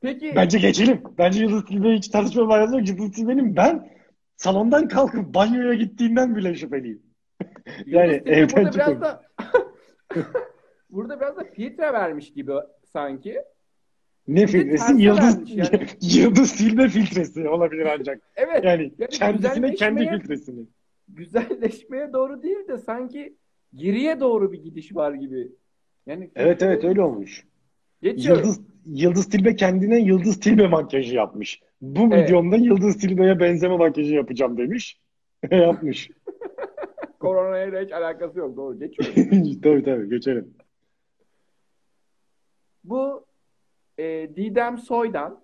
Peki 0.00 0.32
Bence 0.36 0.58
geçelim. 0.58 1.02
Bence 1.18 1.42
Yıldız 1.42 1.64
Tilbe'yi 1.64 1.96
hiç 1.96 2.08
tartışmaya 2.08 2.44
manası 2.44 2.76
yok. 2.78 2.88
Yıldız 2.88 3.12
Tilbe'nin 3.12 3.56
ben 3.56 3.90
salondan 4.36 4.88
kalkıp 4.88 5.34
banyoya 5.34 5.74
gittiğinden 5.74 6.36
bile 6.36 6.54
şüpheliyim. 6.54 7.02
Yani 7.86 8.12
Yıldız 8.12 8.32
evden 8.32 8.64
burada 8.64 8.74
biraz 8.74 9.00
da 9.00 9.22
burada 10.90 11.20
biraz 11.20 11.36
da 11.36 11.44
filtre 11.44 11.92
vermiş 11.92 12.32
gibi 12.32 12.52
sanki. 12.84 13.42
Ne 14.28 14.46
filtresi? 14.46 14.92
Yıldız 15.02 15.50
yani. 15.50 15.86
Yıldız 16.00 16.56
Tilbe 16.56 16.88
filtresi 16.88 17.48
olabilir 17.48 17.86
ancak. 17.98 18.22
Evet. 18.36 18.64
Yani 18.64 18.92
Yani 18.98 19.10
kendisine 19.10 19.74
kendi 19.74 20.08
filtresini. 20.08 20.66
güzelleşmeye 21.08 22.12
doğru 22.12 22.42
değil 22.42 22.68
de 22.68 22.78
sanki 22.78 23.36
geriye 23.74 24.20
doğru 24.20 24.52
bir 24.52 24.62
gidiş 24.62 24.94
var 24.94 25.12
gibi. 25.14 25.52
Yani 26.06 26.30
Evet 26.36 26.62
evet 26.62 26.84
öyle 26.84 27.02
olmuş. 27.02 27.44
Geçiyorum. 28.02 28.42
Yıldız 28.42 28.60
Yıldız 28.86 29.28
Tilbe 29.28 29.56
kendine 29.56 30.00
Yıldız 30.00 30.40
Tilbe 30.40 30.66
makyajı 30.66 31.14
yapmış. 31.14 31.62
Bu 31.80 32.14
Evet. 32.14 32.28
videomda 32.28 32.56
Yıldız 32.56 32.98
Tilbe'ye 32.98 33.40
benzeme 33.40 33.76
makyajı 33.76 34.14
yapacağım 34.14 34.58
demiş. 34.58 35.00
Yapmış. 35.50 36.10
Koronayla 37.20 37.82
hiç 37.84 37.92
alakası 37.92 38.38
yok. 38.38 38.56
Doğru. 38.56 38.78
Geçiyorum. 38.78 39.60
Tabii 39.62 39.84
tabii 39.84 40.08
geçelim. 40.08 40.54
Bu 42.84 43.26
e, 43.98 44.30
Didem 44.36 44.78
Soy'dan 44.78 45.40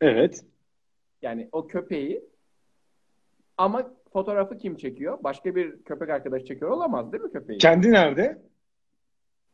Evet. 0.00 0.44
yani 1.22 1.48
o 1.52 1.66
köpeği 1.66 2.24
ama 3.56 3.90
fotoğrafı 4.12 4.58
kim 4.58 4.76
çekiyor? 4.76 5.18
Başka 5.24 5.54
bir 5.54 5.82
köpek 5.82 6.10
arkadaş 6.10 6.44
çekiyor 6.44 6.70
olamaz 6.70 7.12
değil 7.12 7.24
mi 7.24 7.32
köpeği? 7.32 7.58
Kendi 7.58 7.92
nerede? 7.92 8.42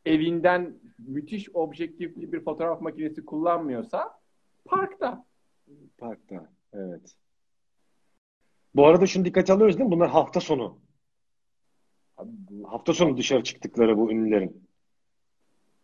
Evinden 0.06 0.74
müthiş 0.98 1.48
objektifli 1.54 2.32
bir 2.32 2.40
fotoğraf 2.40 2.80
makinesi 2.80 3.24
kullanmıyorsa 3.24 4.18
parkta. 4.64 5.24
Parkta. 5.98 6.52
Evet. 6.72 7.14
Bu 8.74 8.86
arada 8.86 9.06
şunu 9.06 9.24
dikkate 9.24 9.52
alıyoruz 9.52 9.78
değil 9.78 9.86
mi? 9.88 9.92
Bunlar 9.96 10.10
hafta 10.10 10.40
sonu. 10.40 10.78
Abi 12.16 12.30
bu, 12.50 12.72
Hafta 12.72 12.92
sonu 12.94 13.16
dışarı 13.16 13.42
çıktıkları 13.42 13.98
bu 13.98 14.12
ünlülerin. 14.12 14.68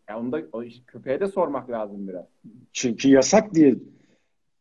ya 0.08 0.20
onu 0.20 0.32
da 0.32 0.42
o 0.52 0.62
köpeğe 0.86 1.20
de 1.20 1.26
sormak 1.26 1.70
lazım 1.70 2.08
biraz. 2.08 2.24
Çünkü 2.72 3.08
yasak 3.08 3.54
diye 3.54 3.74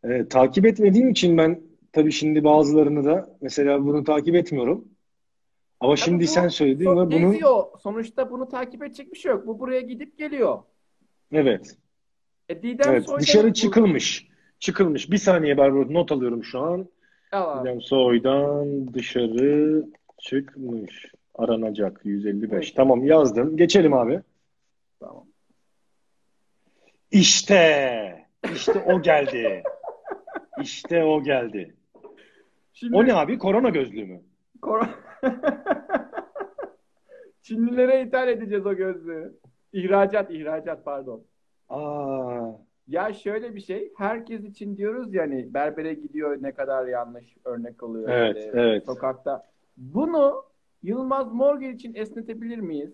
e, 0.03 0.27
takip 0.27 0.65
etmediğim 0.65 1.09
için 1.09 1.37
ben 1.37 1.61
tabii 1.91 2.11
şimdi 2.11 2.43
bazılarını 2.43 3.05
da 3.05 3.37
mesela 3.41 3.85
bunu 3.85 4.03
takip 4.03 4.35
etmiyorum. 4.35 4.87
Ama 5.83 5.95
şimdi 5.95 6.23
bu 6.23 6.27
sen 6.27 6.47
söyledin 6.47 6.85
ve 6.85 6.95
bunu 6.95 7.09
geziyor. 7.09 7.63
Sonuçta 7.79 8.31
bunu 8.31 8.49
takip 8.49 8.83
edecek 8.83 9.13
bir 9.13 9.17
şey 9.17 9.31
yok. 9.31 9.47
Bu 9.47 9.59
buraya 9.59 9.81
gidip 9.81 10.17
geliyor. 10.17 10.59
evet. 11.31 11.77
E, 12.49 12.61
Didem 12.61 12.91
Evet, 12.91 13.05
Soy'dan 13.05 13.19
dışarı 13.21 13.53
çıkılmış. 13.53 14.27
Çıkılmış. 14.59 15.11
Bir 15.11 15.17
saniye 15.17 15.57
Barbaros 15.57 15.89
not 15.89 16.11
alıyorum 16.11 16.43
şu 16.43 16.59
an. 16.59 16.89
Abi. 17.31 17.61
Didem 17.61 17.81
Soy'dan 17.81 18.93
dışarı 18.93 19.85
çıkmış. 20.21 21.11
Aranacak 21.35 22.01
155. 22.03 22.51
Evet. 22.53 22.73
Tamam 22.75 23.05
yazdım. 23.05 23.57
Geçelim 23.57 23.93
abi. 23.93 24.21
Tamam. 24.99 25.25
İşte. 27.11 28.27
İşte 28.55 28.79
o 28.79 29.01
geldi. 29.01 29.63
İşte 30.61 31.03
o 31.03 31.23
geldi. 31.23 31.75
Şimdi 32.73 32.95
O 32.95 33.05
ne 33.05 33.13
abi? 33.13 33.37
Korona 33.37 33.69
gözlüğü 33.69 34.05
mü? 34.05 34.21
Kor- 34.61 35.02
Çinlilere 37.41 38.01
ithal 38.03 38.27
edeceğiz 38.27 38.65
o 38.65 38.73
gözlüğü. 38.75 39.33
İhracat, 39.73 40.31
ihracat 40.31 40.85
pardon. 40.85 41.23
Aa, 41.69 42.51
Ya 42.87 43.13
şöyle 43.13 43.55
bir 43.55 43.59
şey, 43.61 43.91
herkes 43.97 44.43
için 44.43 44.77
diyoruz 44.77 45.13
ya 45.13 45.23
hani 45.23 45.53
berbere 45.53 45.93
gidiyor 45.93 46.37
ne 46.41 46.51
kadar 46.51 46.87
yanlış 46.87 47.25
örnek 47.45 47.83
oluyor 47.83 48.09
Evet, 48.09 48.37
işte 48.37 48.51
evet. 48.53 48.85
sokakta. 48.85 49.43
Bunu 49.77 50.43
Yılmaz 50.83 51.33
Morgül 51.33 51.73
için 51.73 51.93
esnetebilir 51.95 52.57
miyiz? 52.57 52.93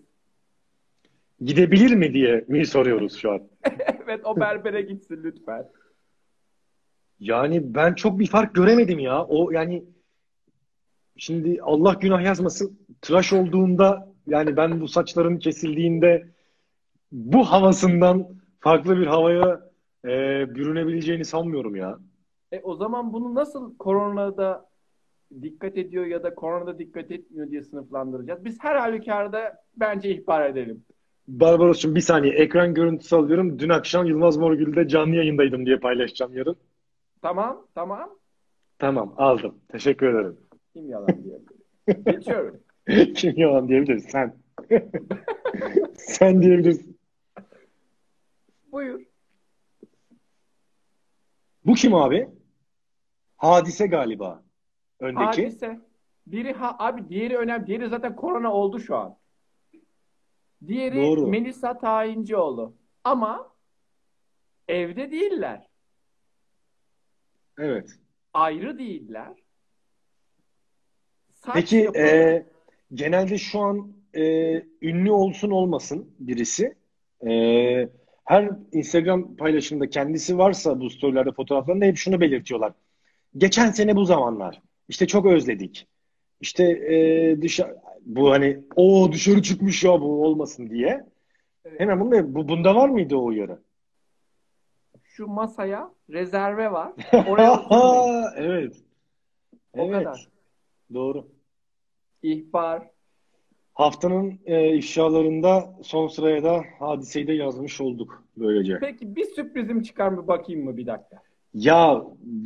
gidebilir 1.44 1.94
mi 1.94 2.14
diye 2.14 2.44
mi 2.48 2.66
soruyoruz 2.66 3.16
şu 3.16 3.32
an? 3.32 3.40
Evet 4.04 4.20
o 4.26 4.40
berbere 4.40 4.82
gitsin 4.82 5.20
lütfen. 5.24 5.68
Yani 7.20 7.74
ben 7.74 7.94
çok 7.94 8.18
bir 8.18 8.26
fark 8.26 8.54
göremedim 8.54 8.98
ya. 8.98 9.24
O 9.24 9.50
yani 9.50 9.84
şimdi 11.20 11.58
Allah 11.62 11.94
günah 12.00 12.22
yazmasın 12.22 12.78
tıraş 13.02 13.32
olduğunda 13.32 14.08
yani 14.26 14.56
ben 14.56 14.80
bu 14.80 14.88
saçların 14.88 15.38
kesildiğinde 15.38 16.26
bu 17.12 17.44
havasından 17.44 18.28
farklı 18.60 18.98
bir 18.98 19.06
havaya 19.06 19.60
e, 20.04 20.08
bürünebileceğini 20.54 21.24
sanmıyorum 21.24 21.76
ya. 21.76 21.98
E 22.52 22.60
o 22.60 22.74
zaman 22.74 23.12
bunu 23.12 23.34
nasıl 23.34 23.76
koronada 23.76 24.68
dikkat 25.42 25.78
ediyor 25.78 26.06
ya 26.06 26.22
da 26.22 26.34
koronada 26.34 26.78
dikkat 26.78 27.10
etmiyor 27.10 27.50
diye 27.50 27.62
sınıflandıracağız? 27.62 28.44
Biz 28.44 28.58
her 28.60 28.76
halükarda 28.76 29.62
bence 29.76 30.10
ihbar 30.10 30.50
edelim. 30.50 30.84
Barbaros'cum 31.28 31.94
bir 31.94 32.00
saniye 32.00 32.32
ekran 32.32 32.74
görüntüsü 32.74 33.16
alıyorum. 33.16 33.58
Dün 33.58 33.68
akşam 33.68 34.06
Yılmaz 34.06 34.36
Morgül'de 34.36 34.88
canlı 34.88 35.14
yayındaydım 35.14 35.66
diye 35.66 35.76
paylaşacağım 35.76 36.36
yarın. 36.36 36.56
Tamam, 37.22 37.66
tamam. 37.74 38.10
Tamam 38.78 39.14
aldım. 39.16 39.54
Teşekkür 39.68 40.14
ederim. 40.14 40.49
Kim 40.72 40.88
yalan 40.88 41.24
diyor. 41.24 41.40
Geçiyorum. 42.06 42.60
Kim 43.14 43.36
yalan 43.36 43.68
diyebilir? 43.68 43.98
Sen. 43.98 44.36
Sen 45.96 46.42
diyebilirsin. 46.42 47.00
Buyur. 48.72 49.00
Bu 51.66 51.74
kim 51.74 51.94
abi? 51.94 52.28
Hadise 53.36 53.86
galiba. 53.86 54.44
Öndeki. 55.00 55.24
Hadise. 55.24 55.80
Biri 56.26 56.52
ha 56.52 56.76
abi 56.78 57.08
diğeri 57.08 57.36
önemli. 57.38 57.66
Diğeri 57.66 57.88
zaten 57.88 58.16
korona 58.16 58.52
oldu 58.52 58.80
şu 58.80 58.96
an. 58.96 59.18
Diğeri 60.66 60.96
Doğru. 60.96 61.26
Melisa 61.26 61.78
Tayincioğlu. 61.78 62.76
Ama 63.04 63.54
evde 64.68 65.10
değiller. 65.10 65.68
Evet. 67.58 67.90
Ayrı 68.34 68.78
değiller. 68.78 69.42
Saç 71.40 71.54
Peki 71.54 71.88
e, 71.96 72.42
genelde 72.94 73.38
şu 73.38 73.60
an 73.60 73.92
e, 74.14 74.22
ünlü 74.82 75.10
olsun 75.10 75.50
olmasın 75.50 76.10
birisi 76.18 76.74
e, 77.28 77.30
her 78.24 78.50
Instagram 78.72 79.36
paylaşımında 79.36 79.90
kendisi 79.90 80.38
varsa 80.38 80.80
bu 80.80 80.90
storylerde 80.90 81.32
fotoğraflarında 81.32 81.84
hep 81.84 81.96
şunu 81.96 82.20
belirtiyorlar. 82.20 82.72
Geçen 83.36 83.70
sene 83.70 83.96
bu 83.96 84.04
zamanlar 84.04 84.62
işte 84.88 85.06
çok 85.06 85.26
özledik. 85.26 85.86
İşte 86.40 86.64
e, 86.64 87.42
dışarı 87.42 87.76
bu 88.00 88.30
hani 88.30 88.60
o 88.76 89.12
dışarı 89.12 89.42
çıkmış 89.42 89.84
ya 89.84 90.00
bu 90.00 90.24
olmasın 90.24 90.70
diye. 90.70 91.06
Evet. 91.64 91.80
Hemen 91.80 92.00
bunu 92.00 92.34
bu 92.34 92.48
bunda 92.48 92.74
var 92.74 92.88
mıydı 92.88 93.16
o 93.16 93.24
uyarı? 93.24 93.58
şu 95.02 95.26
masaya 95.26 95.90
rezerve 96.10 96.72
var. 96.72 96.92
Oraya. 97.28 97.62
Evet. 98.36 98.76
O 99.72 99.80
Evet. 99.80 99.92
kadar. 99.92 100.28
Doğru. 100.94 101.28
İhbar. 102.22 102.90
Haftanın 103.74 104.40
e, 104.44 104.76
ifşalarında 104.76 105.78
son 105.82 106.08
sıraya 106.08 106.44
da 106.44 106.64
hadiseyi 106.78 107.26
de 107.26 107.32
yazmış 107.32 107.80
olduk 107.80 108.24
böylece. 108.36 108.78
Peki 108.80 109.16
bir 109.16 109.24
sürprizim 109.24 109.82
çıkar 109.82 110.08
mı 110.08 110.28
bakayım 110.28 110.64
mı 110.64 110.76
bir 110.76 110.86
dakika? 110.86 111.22
Ya 111.54 112.04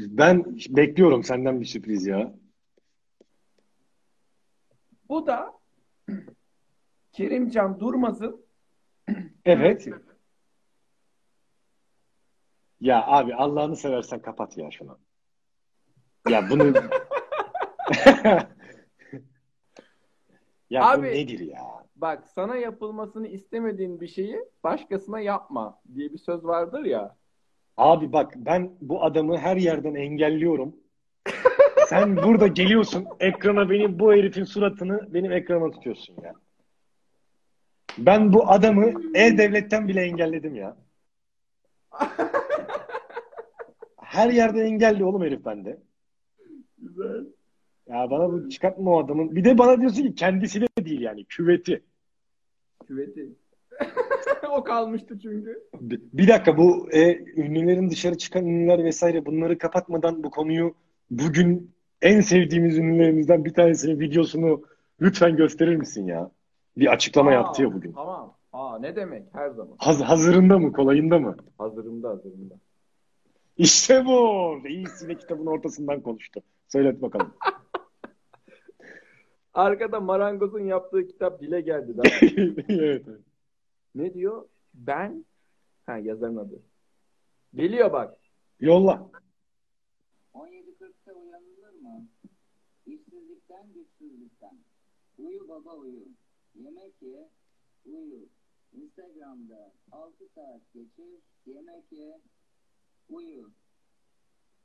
ben 0.08 0.44
bekliyorum 0.68 1.24
senden 1.24 1.60
bir 1.60 1.66
sürpriz 1.66 2.06
ya. 2.06 2.34
Bu 5.08 5.26
da 5.26 5.52
Kerimcan 7.12 7.80
Durmaz'ın 7.80 8.44
Evet. 9.44 9.88
Ya 12.80 13.06
abi 13.06 13.34
Allah'ını 13.34 13.76
seversen 13.76 14.22
kapat 14.22 14.58
ya 14.58 14.70
şunu. 14.70 14.98
Ya 16.28 16.50
bunu 16.50 16.74
Ya 20.70 20.82
bu 20.82 20.86
Abi- 20.86 21.06
nedir 21.06 21.40
ya? 21.40 21.60
bak 21.96 22.26
sana 22.34 22.56
yapılmasını 22.56 23.28
istemediğin 23.28 24.00
bir 24.00 24.08
şeyi 24.08 24.44
başkasına 24.64 25.20
yapma 25.20 25.80
diye 25.94 26.12
bir 26.12 26.18
söz 26.18 26.44
vardır 26.44 26.84
ya. 26.84 27.16
Abi 27.76 28.12
bak 28.12 28.32
ben 28.36 28.70
bu 28.80 29.04
adamı 29.04 29.38
her 29.38 29.56
yerden 29.56 29.94
engelliyorum. 29.94 30.76
Sen 31.88 32.16
burada 32.16 32.46
geliyorsun 32.46 33.06
ekrana 33.20 33.70
benim 33.70 33.98
bu 33.98 34.12
herifin 34.12 34.44
suratını 34.44 35.14
benim 35.14 35.32
ekrana 35.32 35.70
tutuyorsun 35.70 36.16
ya. 36.22 36.34
Ben 37.98 38.32
bu 38.32 38.50
adamı 38.50 38.92
E-Devlet'ten 39.14 39.88
bile 39.88 40.02
engelledim 40.02 40.54
ya. 40.54 40.76
Her 43.96 44.30
yerde 44.30 44.62
engelli 44.62 45.04
oğlum 45.04 45.22
herif 45.22 45.44
bende. 45.44 45.78
Güzel. 46.78 47.24
Ya 47.88 48.10
bana 48.10 48.32
bu 48.32 48.48
çıkartma 48.48 48.90
o 48.90 49.04
adamın. 49.04 49.36
Bir 49.36 49.44
de 49.44 49.58
bana 49.58 49.80
diyorsun 49.80 50.02
ki 50.02 50.14
kendisi 50.14 50.60
de 50.60 50.66
değil 50.84 51.00
yani 51.00 51.24
küveti. 51.24 51.82
Küveti. 52.86 53.28
o 54.50 54.64
kalmıştı 54.64 55.18
çünkü. 55.18 55.62
Bir, 55.80 56.00
bir 56.12 56.28
dakika 56.28 56.56
bu 56.56 56.92
e, 56.92 57.18
ünlülerin 57.36 57.90
dışarı 57.90 58.18
çıkan 58.18 58.46
ünlüler 58.46 58.84
vesaire 58.84 59.26
bunları 59.26 59.58
kapatmadan 59.58 60.22
bu 60.22 60.30
konuyu 60.30 60.74
bugün 61.10 61.70
en 62.02 62.20
sevdiğimiz 62.20 62.78
ünlülerimizden 62.78 63.44
bir 63.44 63.54
tanesinin 63.54 64.00
videosunu 64.00 64.62
lütfen 65.00 65.36
gösterir 65.36 65.76
misin 65.76 66.06
ya? 66.06 66.30
Bir 66.76 66.92
açıklama 66.92 67.30
Aa, 67.30 67.34
yaptı 67.34 67.62
ya 67.62 67.72
bugün. 67.72 67.92
Tamam. 67.92 68.34
Aa 68.52 68.78
ne 68.78 68.96
demek 68.96 69.22
her 69.32 69.50
zaman. 69.50 69.74
Haz, 69.78 70.00
hazırında 70.00 70.58
mı, 70.58 70.72
kolayında 70.72 71.18
mı? 71.18 71.36
Hazırımda 71.58 72.08
hazırımda. 72.08 72.54
İşte 73.56 74.04
bu. 74.06 74.56
Yine 74.68 75.14
kitabın 75.18 75.46
ortasından 75.46 76.00
konuştu. 76.00 76.40
Söylet 76.68 77.02
bakalım. 77.02 77.34
Arkada 79.54 80.00
marangozun 80.00 80.60
yaptığı 80.66 81.06
kitap 81.06 81.40
dile 81.40 81.60
geldi. 81.60 81.96
Daha. 81.96 82.16
evet, 82.68 83.04
evet. 83.08 83.20
ne 83.94 84.14
diyor? 84.14 84.48
Ben 84.74 85.24
ha 85.86 85.98
yazarın 85.98 86.36
adı. 86.36 86.62
Geliyor 87.54 87.92
bak. 87.92 88.18
Yolla. 88.60 89.10
17.40'ta 90.34 91.12
uyanılır 91.12 91.80
mı? 91.80 92.06
İşsizlikten, 92.86 93.66
güçsüzlükten. 93.74 94.58
Uyu 95.18 95.48
baba 95.48 95.74
uyu. 95.74 96.04
Yemek 96.54 97.02
ye, 97.02 97.28
uyu. 97.86 98.28
Instagram'da 98.72 99.72
6 99.92 100.28
saat 100.34 100.60
geçir, 100.74 101.20
yemek 101.46 101.92
ye, 101.92 102.20
uyu. 103.08 103.50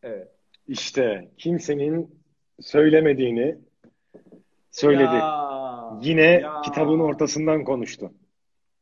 Evet. 0.04 0.32
İşte 0.68 1.32
kimsenin 1.38 2.20
söylemediğini 2.60 3.60
söyledi. 4.72 5.16
Ya, 5.16 5.50
Yine 6.02 6.22
ya, 6.22 6.62
kitabın 6.62 7.00
ortasından 7.00 7.64
konuştu. 7.64 8.12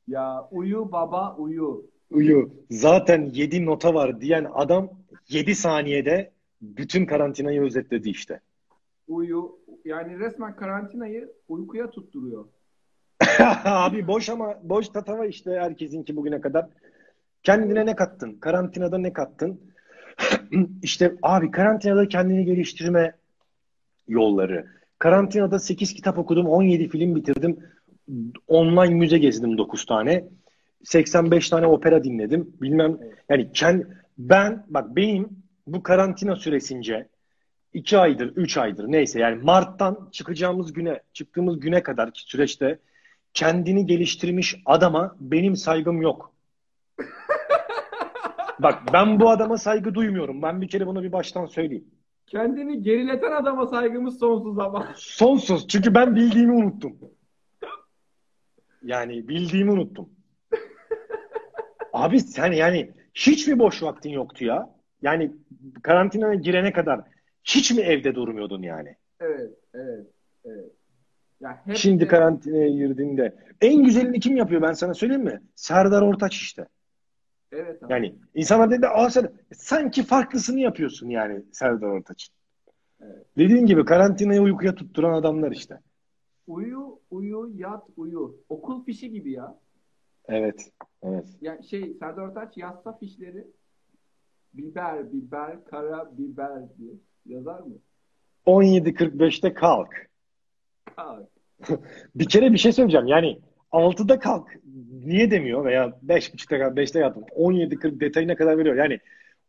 Ya 0.08 0.48
uyu 0.51 0.91
baba 0.91 1.36
uyu. 1.36 1.86
Uyu. 2.12 2.50
Zaten 2.70 3.29
7 3.34 3.65
nota 3.65 3.94
var 3.94 4.22
diyen 4.22 4.48
adam 4.53 4.89
7 5.29 5.56
saniyede 5.56 6.32
bütün 6.62 7.06
karantinayı 7.06 7.62
özetledi 7.62 8.10
işte. 8.10 8.41
Uyu. 9.08 9.60
Yani 9.86 10.20
resmen 10.20 10.56
karantinayı 10.56 11.32
uykuya 11.48 11.89
tutturuyor. 11.89 12.46
Abi 13.65 14.08
boş 14.08 14.29
ama 14.29 14.56
boş 14.63 14.89
tatava 14.89 15.25
işte 15.25 15.51
herkesinki 15.51 16.15
bugüne 16.15 16.41
kadar. 16.41 16.67
Kendine 17.44 17.86
ne 17.86 17.96
kattın? 17.96 18.34
Karantinada 18.39 18.98
ne 18.98 19.13
kattın? 19.13 19.62
işte 20.82 21.15
abi 21.22 21.51
karantinada 21.51 22.08
kendini 22.08 22.46
geliştirme 22.46 23.15
yolları. 24.08 24.76
Karantinada 25.00 25.60
8 25.60 25.94
kitap 25.94 26.18
okudum, 26.18 26.48
17 26.48 26.89
film 26.89 27.16
bitirdim. 27.16 27.60
Online 28.48 28.94
müze 28.94 29.18
gezdim 29.18 29.58
9 29.58 29.86
tane. 29.86 30.27
85 30.83 31.50
tane 31.50 31.68
opera 31.68 32.03
dinledim. 32.03 32.53
Bilmem 32.62 32.98
yani 33.29 33.51
kend, 33.51 33.83
ben 34.18 34.66
bak 34.68 34.96
benim 34.96 35.29
bu 35.68 35.83
karantina 35.83 36.36
süresince 36.36 37.07
2 37.74 37.98
aydır, 37.98 38.36
3 38.36 38.57
aydır 38.57 38.86
neyse 38.88 39.20
yani 39.20 39.44
Mart'tan 39.44 40.10
çıkacağımız 40.12 40.74
güne, 40.74 41.01
çıktığımız 41.14 41.60
güne 41.60 41.83
kadar 41.83 42.14
ki 42.14 42.22
süreçte 42.25 42.79
kendini 43.33 43.86
geliştirmiş 43.86 44.55
adama 44.66 45.16
benim 45.20 45.55
saygım 45.55 46.01
yok. 46.01 46.33
Bak 48.60 48.83
ben 48.94 49.20
bu 49.20 49.29
adama 49.29 49.57
saygı 49.57 49.94
duymuyorum. 49.94 50.42
Ben 50.42 50.62
bir 50.62 50.68
kere 50.68 50.88
bunu 50.88 51.03
bir 51.03 51.12
baştan 51.12 51.46
söyleyeyim. 51.46 51.86
Kendini 52.27 52.81
gerileten 52.83 53.31
adama 53.31 53.68
saygımız 53.68 54.20
sonsuz 54.20 54.59
ama. 54.59 54.94
Sonsuz. 54.96 55.68
Çünkü 55.68 55.94
ben 55.96 56.16
bildiğimi 56.16 56.53
unuttum. 56.53 56.98
Yani 58.83 59.27
bildiğimi 59.27 59.72
unuttum. 59.72 60.09
Abi 61.94 62.20
sen 62.20 62.51
yani 62.51 62.92
hiç 63.13 63.48
mi 63.48 63.59
boş 63.59 63.83
vaktin 63.83 64.09
yoktu 64.09 64.46
ya? 64.46 64.70
Yani 65.01 65.31
karantinaya 65.83 66.33
girene 66.35 66.74
kadar 66.74 67.01
hiç 67.44 67.72
mi 67.72 67.81
evde 67.81 68.16
durmuyordun 68.16 68.61
yani? 68.61 68.96
Evet, 69.20 69.51
evet, 69.74 70.07
evet. 70.46 70.72
Ya 71.42 71.61
hep 71.66 71.75
Şimdi 71.75 72.03
de- 72.03 72.07
karantinaya 72.07 72.70
girdiğinde. 72.70 73.35
En 73.61 73.83
güzelini 73.83 74.20
kim 74.20 74.37
yapıyor 74.37 74.61
ben 74.61 74.74
sana 74.74 74.94
söyleyeyim 74.94 75.24
mi? 75.24 75.42
Serdar 75.55 76.01
Ortaç 76.01 76.35
işte. 76.35 76.68
Evet 77.51 77.83
abi. 77.83 77.94
Yani 77.94 78.16
insanlar 78.36 78.72
dedi 78.72 78.88
Aa, 78.88 79.10
sen, 79.10 79.31
sanki 79.53 80.03
farklısını 80.03 80.60
yapıyorsun 80.60 81.10
yani 81.10 81.44
Serdar 81.51 81.88
Ortaç'ın. 81.88 82.36
Evet. 83.01 83.25
Dediğin 83.38 83.66
gibi 83.66 83.86
karantinayı 83.86 84.42
uykuya 84.42 84.75
tutturan 84.75 85.14
adamlar 85.14 85.51
işte. 85.51 85.79
Uyu, 86.48 87.00
uyu, 87.12 87.51
yat, 87.55 87.83
uyu. 87.98 88.38
Okul 88.50 88.83
fişi 88.83 89.12
gibi 89.12 89.31
ya. 89.31 89.60
Evet. 90.27 90.72
Evet. 91.03 91.25
Ya 91.42 91.62
şey 91.62 91.94
Serdar 91.94 92.22
Ortaç 92.22 92.57
yazsa 92.57 92.98
fişleri 92.98 93.48
biber, 94.53 95.12
biber, 95.14 95.66
kara 95.66 96.18
biber 96.18 96.77
diye 96.77 96.94
yazar 97.25 97.60
mı? 97.60 97.74
17.45'te 98.46 99.53
kalk. 99.53 99.90
Kalk. 100.96 101.27
Bir 102.16 102.29
kere 102.29 102.53
bir 102.53 102.57
şey 102.57 102.72
söyleyeceğim. 102.72 103.07
Yani 103.07 103.40
6'da 103.72 104.20
kalk. 104.20 104.48
Niye 105.05 105.31
demiyor 105.31 105.66
veya 105.66 105.94
5.30'da 106.07 106.60
kalk, 106.60 106.77
5'te 106.77 107.00
yattım. 107.00 107.24
17.40 107.24 108.00
detayına 108.00 108.36
kadar 108.36 108.57
veriyor. 108.57 108.75
Yani 108.75 109.00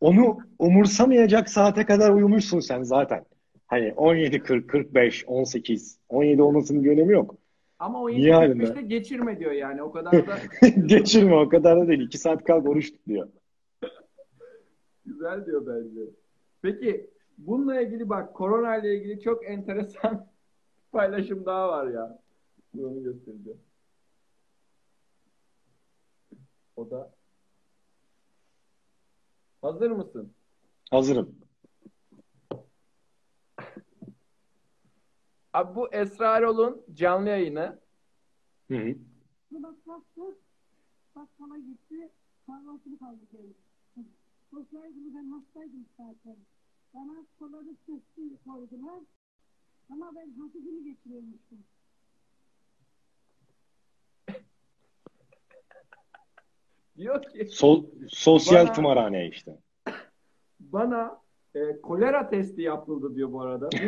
onu 0.01 0.39
umursamayacak 0.59 1.51
saate 1.51 1.87
kadar 1.87 2.11
uyumuşsun 2.11 2.61
sen 2.61 2.83
zaten. 2.83 3.25
Hani 3.67 3.89
17.40, 3.89 4.67
45, 4.67 5.25
18. 5.27 5.99
17 6.09 6.43
olmasının 6.43 6.85
bir 6.85 6.91
önemi 6.91 7.13
yok. 7.13 7.35
Ama 7.79 8.03
o 8.03 8.09
Niye 8.11 8.35
halinde? 8.35 8.65
45'te 8.65 8.83
geçirme 8.83 9.39
diyor 9.39 9.53
yani. 9.53 9.83
O 9.83 9.93
kadar 9.93 10.13
da 10.13 10.39
Geçirme 10.87 11.35
o 11.37 11.49
kadar 11.49 11.81
da 11.81 11.89
değil. 11.89 12.01
2 12.01 12.19
saat 12.19 12.45
kalk 12.45 12.69
oruç 12.69 12.93
tut 12.93 13.07
diyor. 13.07 13.29
güzel 15.07 15.47
diyor 15.47 15.67
bence. 15.67 16.01
Peki 16.63 17.11
bununla 17.39 17.81
ilgili 17.81 18.09
bak 18.09 18.35
korona 18.35 18.77
ile 18.77 18.97
ilgili 18.97 19.21
çok 19.21 19.47
enteresan 19.51 20.27
paylaşım 20.93 21.47
daha 21.47 21.69
var 21.69 21.87
ya. 21.87 22.19
Dur 22.77 22.85
Onu 22.85 23.03
göstereceğim. 23.03 23.59
O 26.79 26.91
da 26.91 27.11
Hazır 29.63 29.91
mısın? 29.91 30.33
Hazırım. 30.91 31.39
Abi 35.53 35.75
bu 35.75 35.95
Esra 35.95 36.37
Erol'un 36.37 36.85
canlı 36.95 37.29
yayını. 37.29 37.79
Hı 38.69 38.77
hı. 38.77 38.95
Bakkala 41.17 41.59
gitti, 41.59 42.11
kahvaltını 42.47 42.99
kaldı 42.99 43.21
geldi. 43.33 43.55
Sosyal 44.51 44.89
günü 44.89 45.15
ben 45.15 45.31
hastaydım 45.31 45.87
zaten. 45.97 46.37
Bana 46.95 47.25
kolalı 47.39 47.75
sesli 47.87 48.37
koydular. 48.45 49.01
Ama 49.91 50.15
ben 50.15 50.31
hafifini 50.31 50.85
geçiriyormuşum. 50.85 51.65
Diyor 56.99 57.23
ki 57.23 57.39
So- 57.39 57.87
sosyal 58.09 58.65
Bana- 58.67 58.73
tımarhane 58.73 59.29
işte. 59.29 59.59
bana 60.61 61.21
e, 61.55 61.81
kolera 61.81 62.31
testi 62.31 62.63
yapıldı 62.63 63.15
diyor 63.15 63.33
bu 63.33 63.43
arada. 63.43 63.69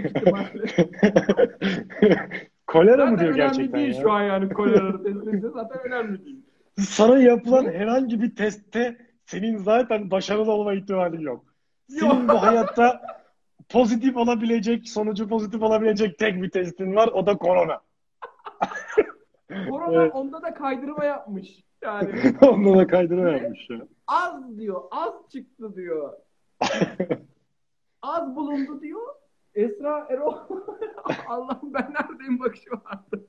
Kolera 2.66 3.06
mı 3.06 3.18
diyor 3.18 3.34
gerçekten 3.34 3.80
değil 3.80 3.94
ya? 3.94 4.02
şu 4.02 4.12
an 4.12 4.22
yani 4.22 4.48
kolera 4.48 5.02
testi. 5.02 5.40
Zaten 5.54 5.78
önemli 5.86 6.24
değil. 6.24 6.40
Sana 6.78 7.18
yapılan 7.18 7.64
herhangi 7.64 8.22
bir 8.22 8.36
testte 8.36 8.96
senin 9.26 9.56
zaten 9.56 10.10
başarılı 10.10 10.52
olma 10.52 10.74
ihtimalin 10.74 11.20
yok. 11.20 11.44
Senin 11.88 12.28
bu 12.28 12.42
hayatta 12.42 13.02
pozitif 13.68 14.16
olabilecek, 14.16 14.88
sonucu 14.88 15.28
pozitif 15.28 15.62
olabilecek 15.62 16.18
tek 16.18 16.42
bir 16.42 16.50
testin 16.50 16.96
var. 16.96 17.08
O 17.08 17.26
da 17.26 17.36
korona. 17.36 17.80
Korona 19.70 20.08
onda 20.08 20.42
da 20.42 20.54
kaydırma 20.54 21.04
yapmış. 21.04 21.64
Yani 21.82 22.10
Onunla 22.42 22.78
da 22.78 22.86
kaydırma 22.86 23.30
yapmış 23.30 23.70
ya. 23.70 23.86
az 24.06 24.58
diyor, 24.58 24.82
az 24.90 25.12
çıktı 25.32 25.76
diyor. 25.76 26.12
Az 28.02 28.36
bulundu 28.36 28.80
diyor. 28.82 29.02
Esra 29.54 30.06
Erol 30.10 30.34
Allah'ım 31.28 31.74
ben 31.74 31.92
neredeyim 31.92 32.40
bakışı 32.40 32.70
vardı. 32.70 33.26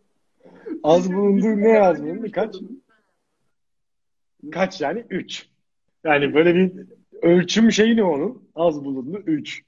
Az 0.83 1.13
bulundu 1.13 1.47
ne 1.61 1.81
az 1.81 2.03
bulundu? 2.03 2.31
Kaç? 2.31 2.55
Kaç 4.51 4.81
yani? 4.81 5.05
3. 5.09 5.49
Yani 6.03 6.33
böyle 6.33 6.55
bir 6.55 6.73
ölçüm 7.21 7.71
şeyi 7.71 7.97
ne 7.97 8.03
onun? 8.03 8.49
Az 8.55 8.85
bulundu 8.85 9.17
3. 9.25 9.63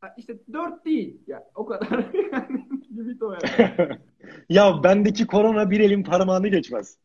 Ha, 0.00 0.14
İşte 0.16 0.38
dört 0.52 0.84
değil. 0.84 1.16
Ya 1.26 1.44
o 1.54 1.66
kadar 1.66 2.04
yani 2.32 2.66
limit 2.96 3.22
o 3.22 3.32
yani. 3.32 3.98
Ya 4.48 4.82
bendeki 4.84 5.26
korona 5.26 5.70
bir 5.70 5.80
elin 5.80 6.02
parmağını 6.02 6.48
geçmez. 6.48 6.96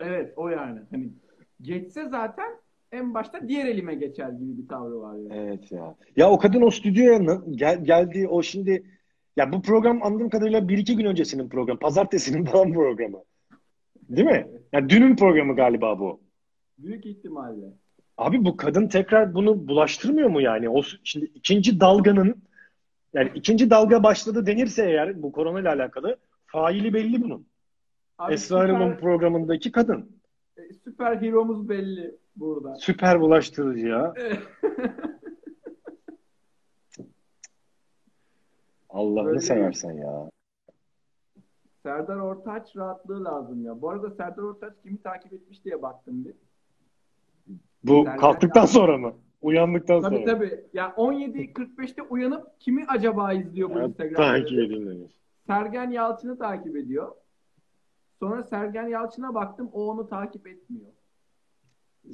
Evet 0.00 0.32
o 0.36 0.48
yani. 0.48 0.80
Hani 0.90 1.10
geçse 1.62 2.08
zaten 2.08 2.50
en 2.92 3.14
başta 3.14 3.48
diğer 3.48 3.66
elime 3.66 3.94
geçer 3.94 4.28
gibi 4.28 4.58
bir 4.58 4.68
tavrı 4.68 5.00
var 5.00 5.14
yani. 5.16 5.28
Evet 5.32 5.72
ya. 5.72 5.96
Ya 6.16 6.30
o 6.30 6.38
kadın 6.38 6.62
o 6.62 6.70
stüdyoya 6.70 7.40
gel, 7.50 7.84
geldi 7.84 8.28
o 8.28 8.42
şimdi 8.42 8.82
ya 9.36 9.52
bu 9.52 9.62
program 9.62 10.02
anladığım 10.02 10.28
kadarıyla 10.28 10.68
bir 10.68 10.78
iki 10.78 10.96
gün 10.96 11.04
öncesinin 11.04 11.48
programı. 11.48 11.78
Pazartesinin 11.78 12.44
falan 12.52 12.72
programı. 12.72 13.18
Değil 14.08 14.28
mi? 14.28 14.46
Ya 14.72 14.88
dünün 14.88 15.16
programı 15.16 15.56
galiba 15.56 15.98
bu. 15.98 16.20
Büyük 16.78 17.06
ihtimalle. 17.06 17.66
Abi 18.16 18.44
bu 18.44 18.56
kadın 18.56 18.88
tekrar 18.88 19.34
bunu 19.34 19.68
bulaştırmıyor 19.68 20.28
mu 20.28 20.40
yani? 20.40 20.68
O 20.68 20.82
şimdi 21.04 21.26
ikinci 21.34 21.80
dalganın 21.80 22.42
yani 23.14 23.30
ikinci 23.34 23.70
dalga 23.70 24.02
başladı 24.02 24.46
denirse 24.46 24.84
eğer 24.84 25.22
bu 25.22 25.32
korona 25.32 25.60
ile 25.60 25.68
alakalı 25.68 26.16
faili 26.46 26.94
belli 26.94 27.22
bunun. 27.22 27.46
Abi 28.18 28.32
Esra 28.34 28.60
süper, 28.66 29.00
programındaki 29.00 29.72
kadın. 29.72 30.10
e, 30.56 30.72
süper 30.84 31.16
heromuz 31.16 31.68
belli 31.68 32.14
burada. 32.36 32.74
Süper 32.76 33.20
bulaştırıcı 33.20 33.86
ya. 33.86 34.14
Allah'ını 38.90 39.26
Böyle- 39.26 39.40
seversen 39.40 39.92
ya. 39.92 40.30
Serdar 41.82 42.16
Ortaç 42.16 42.76
rahatlığı 42.76 43.24
lazım 43.24 43.64
ya. 43.64 43.80
Bu 43.82 43.90
arada 43.90 44.10
Serdar 44.10 44.42
Ortaç 44.42 44.72
kimi 44.82 45.02
takip 45.02 45.32
etmiş 45.32 45.64
diye 45.64 45.82
baktım 45.82 46.24
bir. 46.24 46.34
Bu 47.84 48.02
Sergen 48.04 48.16
kalktıktan 48.20 48.64
sonra 48.66 48.98
mı? 48.98 49.12
Uyandıktan 49.42 50.02
Tabii 50.02 50.16
sonra. 50.16 50.26
tabii. 50.26 50.64
Ya 50.72 50.88
17.45'te 50.96 52.02
uyanıp 52.02 52.60
kimi 52.60 52.84
acaba 52.88 53.32
izliyor 53.32 53.74
bu 53.74 53.80
Instagram'da? 53.80 54.16
takip 54.16 54.58
edeyim 54.58 54.86
demiş. 54.90 55.12
Sergen 55.46 55.90
Yalçın'ı 55.90 56.38
takip 56.38 56.76
ediyor. 56.76 57.12
Sonra 58.20 58.42
Sergen 58.42 58.88
Yalçın'a 58.88 59.34
baktım 59.34 59.70
o 59.72 59.86
onu 59.90 60.08
takip 60.08 60.46
etmiyor. 60.46 60.86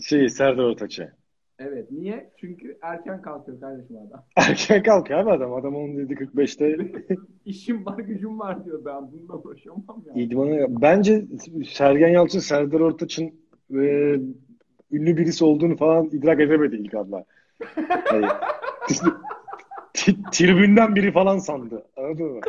Şey 0.02 0.28
Serdar 0.28 0.64
Ortaç'ı. 0.64 1.12
Evet. 1.58 1.90
Niye? 1.90 2.30
Çünkü 2.36 2.78
erken 2.82 3.22
kalkıyor 3.22 3.60
kardeşim 3.60 3.96
adam. 3.96 4.24
Erken 4.36 4.82
kalkıyor 4.82 5.18
abi 5.20 5.30
adam. 5.30 5.52
Adam 5.54 5.74
17.45'te 5.74 6.90
İşim 7.44 7.86
var 7.86 7.98
gücüm 7.98 8.38
var 8.38 8.64
diyor 8.64 8.84
ben 8.84 9.12
bununla 9.12 9.36
uğraşamam 9.42 10.02
ya. 10.06 10.22
idmana. 10.22 10.82
Bence 10.82 11.24
Sergen 11.68 12.08
Yalçın 12.08 12.38
Serdar 12.38 12.80
Ortaç'ın 12.80 13.26
e, 13.70 13.80
ünlü 14.92 15.16
birisi 15.16 15.44
olduğunu 15.44 15.76
falan 15.76 16.06
idrak 16.06 16.40
edemedi 16.40 16.76
ilk 16.76 16.94
anda. 16.94 17.24
T- 19.94 20.12
tribünden 20.32 20.94
biri 20.94 21.12
falan 21.12 21.38
sandı. 21.38 21.86
Anladın 21.96 22.26
mı? 22.26 22.40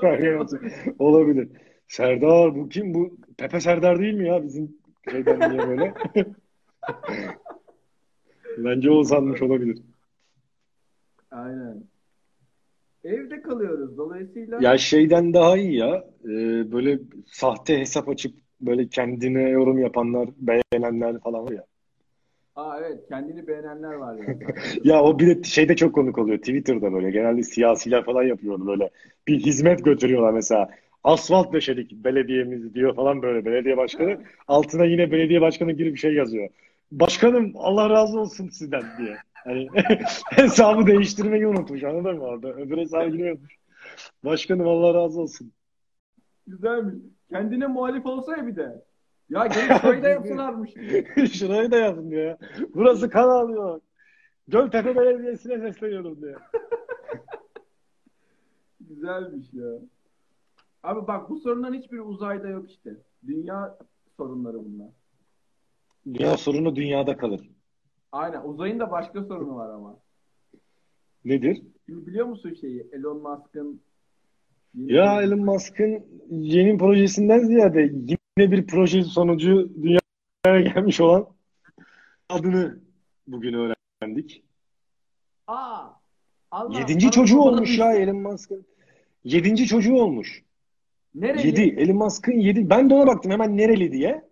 Sergen 0.00 0.32
Yalçın. 0.32 0.60
Olabilir. 0.98 1.48
Serdar 1.92 2.54
bu 2.54 2.68
kim? 2.68 2.94
Bu 2.94 3.16
Pepe 3.38 3.60
Serdar 3.60 3.98
değil 3.98 4.14
mi 4.14 4.28
ya 4.28 4.44
bizim 4.44 4.76
şeyden 5.10 5.50
niye 5.50 5.68
böyle? 5.68 5.94
Bence 8.58 8.90
o 8.90 9.04
sanmış 9.04 9.42
olabilir. 9.42 9.78
Aynen. 11.30 11.84
Evde 13.04 13.42
kalıyoruz. 13.42 13.96
Dolayısıyla 13.96 14.58
Ya 14.62 14.78
şeyden 14.78 15.34
daha 15.34 15.56
iyi 15.56 15.76
ya. 15.76 16.04
Ee, 16.24 16.72
böyle 16.72 16.98
sahte 17.26 17.78
hesap 17.80 18.08
açıp 18.08 18.34
böyle 18.60 18.88
kendine 18.88 19.42
yorum 19.48 19.78
yapanlar, 19.78 20.28
beğenenler 20.36 21.18
falan 21.20 21.44
var 21.46 21.52
ya. 21.52 21.64
Aa 22.56 22.78
evet 22.80 23.08
kendini 23.08 23.46
beğenenler 23.46 23.92
var 23.92 24.16
ya. 24.16 24.34
Ya 24.84 25.02
o 25.02 25.18
bir 25.18 25.26
de 25.26 25.42
şeyde 25.42 25.76
çok 25.76 25.94
konuk 25.94 26.18
oluyor. 26.18 26.38
Twitter'da 26.38 26.92
böyle 26.92 27.10
genelde 27.10 27.42
siyasiler 27.42 28.04
falan 28.04 28.22
yapıyor 28.22 28.66
böyle. 28.66 28.90
Bir 29.28 29.40
hizmet 29.40 29.84
götürüyorlar 29.84 30.32
mesela. 30.32 30.70
Asfalt 31.04 31.52
döşedik 31.52 31.92
belediyemiz 31.92 32.74
diyor 32.74 32.96
falan 32.96 33.22
böyle 33.22 33.44
belediye 33.44 33.76
başkanı. 33.76 34.18
Altına 34.48 34.84
yine 34.84 35.12
belediye 35.12 35.40
başkanı 35.40 35.72
gibi 35.72 35.92
bir 35.92 35.98
şey 35.98 36.14
yazıyor. 36.14 36.48
Başkanım 36.92 37.52
Allah 37.56 37.90
razı 37.90 38.20
olsun 38.20 38.48
sizden 38.48 38.82
diye. 38.98 39.16
Hani 39.34 39.68
hesabı 40.30 40.86
değiştirmeyi 40.86 41.46
unutmuş 41.46 41.82
anladın 41.82 42.16
mı 42.16 42.24
orada? 42.24 42.52
Öbür 42.52 42.78
hesabı 42.78 43.10
giriyormuş. 43.10 43.56
Başkanım 44.24 44.68
Allah 44.68 44.94
razı 44.94 45.20
olsun. 45.20 45.52
Güzelmiş. 46.46 46.94
Kendine 47.30 47.66
muhalif 47.66 48.06
olsa 48.06 48.36
ya 48.36 48.46
bir 48.46 48.56
de. 48.56 48.82
Ya 49.30 49.46
gelip 49.46 49.82
şöyle 49.82 50.08
yapsalarmış 50.08 50.70
diye. 50.76 51.26
Şurayı 51.26 51.70
da 51.70 51.76
yazın 51.76 52.06
diyor 52.10 52.24
ya. 52.24 52.38
Burası 52.74 53.10
kan 53.10 53.28
ağlıyor. 53.28 53.80
Göltepe 54.48 54.96
Belediyesi'ne 54.96 55.58
sesleniyorum 55.58 56.22
diyor. 56.22 56.40
Güzelmiş 58.80 59.46
ya. 59.52 59.64
Abi 60.82 61.06
bak 61.06 61.30
bu 61.30 61.40
sorunların 61.40 61.74
hiçbiri 61.74 62.00
uzayda 62.00 62.48
yok 62.48 62.70
işte. 62.70 62.90
Dünya 63.26 63.78
sorunları 64.16 64.64
bunlar. 64.64 64.88
Dünya 66.14 66.36
sorunu 66.36 66.76
dünyada 66.76 67.16
kalır. 67.16 67.50
Aynen. 68.12 68.42
Uzayın 68.44 68.80
da 68.80 68.90
başka 68.90 69.24
sorunu 69.24 69.56
var 69.56 69.70
ama. 69.74 69.98
Nedir? 71.24 71.62
Şimdi 71.86 72.06
biliyor 72.06 72.26
musun 72.26 72.54
şeyi? 72.60 72.86
Elon 72.92 73.22
Musk'ın 73.22 73.80
Ya 74.74 75.22
Elon 75.22 75.38
Musk'ın 75.44 76.04
yeni 76.30 76.78
projesinden 76.78 77.38
ziyade 77.38 77.80
yine 77.82 78.52
bir 78.52 78.66
proje 78.66 79.04
sonucu 79.04 79.70
dünyaya 79.82 80.60
gelmiş 80.74 81.00
olan 81.00 81.26
adını 82.28 82.80
bugün 83.26 83.54
öğrendik. 83.54 84.44
Aa! 85.46 85.88
Allah 86.50 86.78
Yedinci 86.78 87.06
Allah, 87.06 87.12
çocuğu 87.12 87.38
bana 87.38 87.44
olmuş 87.48 87.70
bir- 87.70 87.78
ya 87.78 87.92
Elon 87.92 88.16
Musk'ın. 88.16 88.66
Yedinci 89.24 89.66
çocuğu 89.66 89.94
olmuş. 89.94 90.42
Nereli? 91.14 91.46
Yedi. 91.46 91.62
Elon 91.80 91.96
Musk'ın 91.96 92.32
yedi. 92.32 92.70
Ben 92.70 92.90
de 92.90 92.94
ona 92.94 93.06
baktım 93.06 93.32
hemen 93.32 93.56
nereli 93.56 93.92
diye. 93.92 94.28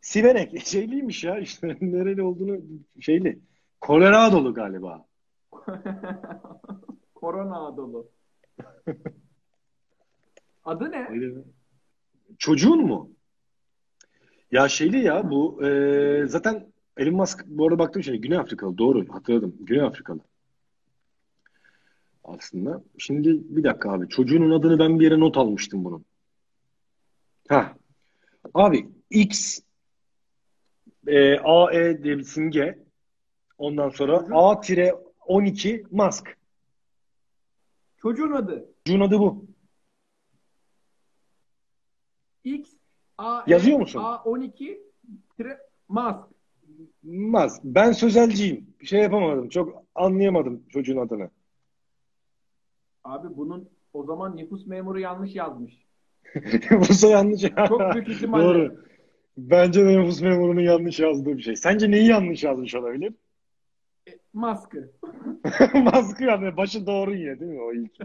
Siverek. 0.00 0.60
Şeyliymiş 0.66 1.24
ya 1.24 1.38
işte 1.38 1.66
nereli 1.80 2.22
olduğunu 2.22 2.60
şeyli. 3.00 3.38
Colorado'lu 3.82 4.54
galiba. 4.54 5.06
Korona 7.14 7.76
dolu. 7.76 8.10
Adı 10.64 10.90
ne? 10.90 11.08
Çocuğun 12.38 12.86
mu? 12.86 13.10
Ya 14.50 14.68
şeyli 14.68 15.04
ya 15.04 15.30
bu 15.30 15.64
e, 15.66 16.26
zaten 16.26 16.72
Elon 16.96 17.14
Musk 17.14 17.44
bu 17.46 17.66
arada 17.66 17.78
baktım 17.78 18.02
şey 18.02 18.16
Güney 18.16 18.38
Afrikalı 18.38 18.78
doğru 18.78 19.14
hatırladım. 19.14 19.56
Güney 19.60 19.82
Afrikalı. 19.82 20.20
Aslında. 22.24 22.82
Şimdi 22.98 23.56
bir 23.56 23.64
dakika 23.64 23.92
abi. 23.92 24.08
Çocuğunun 24.08 24.50
adını 24.50 24.78
ben 24.78 25.00
bir 25.00 25.04
yere 25.04 25.20
not 25.20 25.36
almıştım 25.36 25.84
bunun. 25.84 26.04
Ha. 27.48 27.74
Abi 28.54 28.88
X 29.10 29.60
e, 31.06 31.38
AE 31.38 32.02
diye 32.02 32.18
bir 32.18 32.22
simge. 32.24 32.78
Ondan 33.58 33.88
sonra 33.88 34.18
Çocuk- 34.18 34.32
A-12 35.28 35.84
Musk. 35.90 36.36
Çocuğun 37.96 38.32
adı. 38.32 38.68
Çocuğun 38.84 39.00
adı 39.00 39.18
bu. 39.18 39.46
X 42.44 42.70
A 43.18 43.42
Yazıyor 43.46 43.78
musun? 43.78 44.00
A12 44.00 44.78
tire 45.36 45.58
Musk. 45.88 46.18
Musk. 47.02 47.60
Ben 47.64 47.92
sözelciyim. 47.92 48.74
Bir 48.80 48.86
şey 48.86 49.00
yapamadım. 49.00 49.48
Çok 49.48 49.84
anlayamadım 49.94 50.62
çocuğun 50.68 50.96
adını. 50.96 51.30
Abi 53.04 53.36
bunun 53.36 53.68
o 53.92 54.04
zaman 54.04 54.36
nüfus 54.36 54.66
memuru 54.66 55.00
yanlış 55.00 55.34
yazmış. 55.34 55.86
Bu 56.70 57.06
yanlış. 57.06 57.42
Çok 57.68 57.94
büyük 57.94 58.08
ihtimalle. 58.08 58.44
Doğru. 58.44 58.82
Bence 59.36 59.84
de 59.84 59.98
nüfus 59.98 60.20
memurunun 60.20 60.60
yanlış 60.60 61.00
yazdığı 61.00 61.36
bir 61.36 61.42
şey. 61.42 61.56
Sence 61.56 61.90
neyi 61.90 62.08
yanlış 62.08 62.44
yazmış 62.44 62.74
olabilir? 62.74 63.14
E, 64.08 64.10
Musk'ı. 64.32 64.92
Musk'ı 65.74 66.24
yani 66.24 66.56
başı 66.56 66.86
doğru 66.86 67.14
yine 67.14 67.40
değil 67.40 67.52
mi 67.52 67.62
o 67.62 67.72
ilk? 67.72 67.98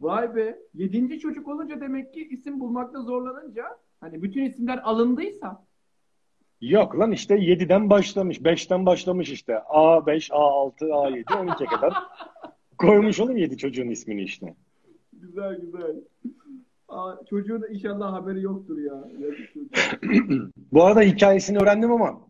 Vay 0.00 0.36
be. 0.36 0.58
Yedinci 0.74 1.18
çocuk 1.18 1.48
olunca 1.48 1.80
demek 1.80 2.14
ki 2.14 2.28
isim 2.28 2.60
bulmakta 2.60 3.02
zorlanınca 3.02 3.64
hani 4.00 4.22
bütün 4.22 4.44
isimler 4.44 4.78
alındıysa 4.78 5.67
Yok 6.60 6.98
lan 6.98 7.12
işte 7.12 7.34
7'den 7.34 7.90
başlamış. 7.90 8.38
5'ten 8.40 8.86
başlamış 8.86 9.30
işte. 9.30 9.52
A5, 9.52 10.28
A6, 10.30 10.84
A7, 10.84 11.24
12'ye 11.24 11.68
kadar. 11.68 11.94
Koymuş 12.78 13.20
oğlum 13.20 13.36
7 13.36 13.56
çocuğun 13.56 13.88
ismini 13.88 14.22
işte. 14.22 14.54
güzel 15.12 15.60
güzel. 15.60 15.96
Aa, 16.88 17.14
çocuğun 17.30 17.64
inşallah 17.70 18.12
haberi 18.12 18.42
yoktur 18.42 18.78
ya. 18.78 19.04
Bu 20.72 20.84
arada 20.84 21.00
hikayesini 21.02 21.58
öğrendim 21.58 21.92
ama 21.92 22.20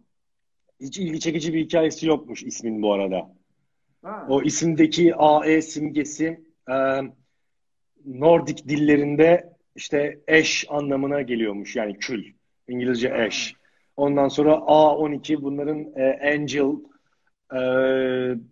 hiç 0.81 0.99
ilgi 0.99 1.21
çekici 1.21 1.55
bir 1.55 1.65
hikayesi 1.65 2.07
yokmuş 2.07 2.43
ismin 2.43 2.83
bu 2.83 2.93
arada. 2.93 3.35
Ha. 4.03 4.27
O 4.29 4.43
isimdeki 4.43 5.15
AE 5.17 5.63
simgesi 5.63 6.45
e, 6.71 6.75
Nordik 8.05 8.69
dillerinde 8.69 9.53
işte 9.77 10.21
eş 10.29 10.67
anlamına 10.69 11.23
geliyormuş 11.23 11.77
yani 11.77 11.99
kül. 11.99 12.25
İngilizce 12.69 13.15
eş. 13.27 13.58
Ondan 13.99 14.29
sonra 14.29 14.53
A12 14.53 15.43
bunların 15.43 15.79
e, 15.97 16.33
Angel 16.35 16.75
e, 17.53 17.61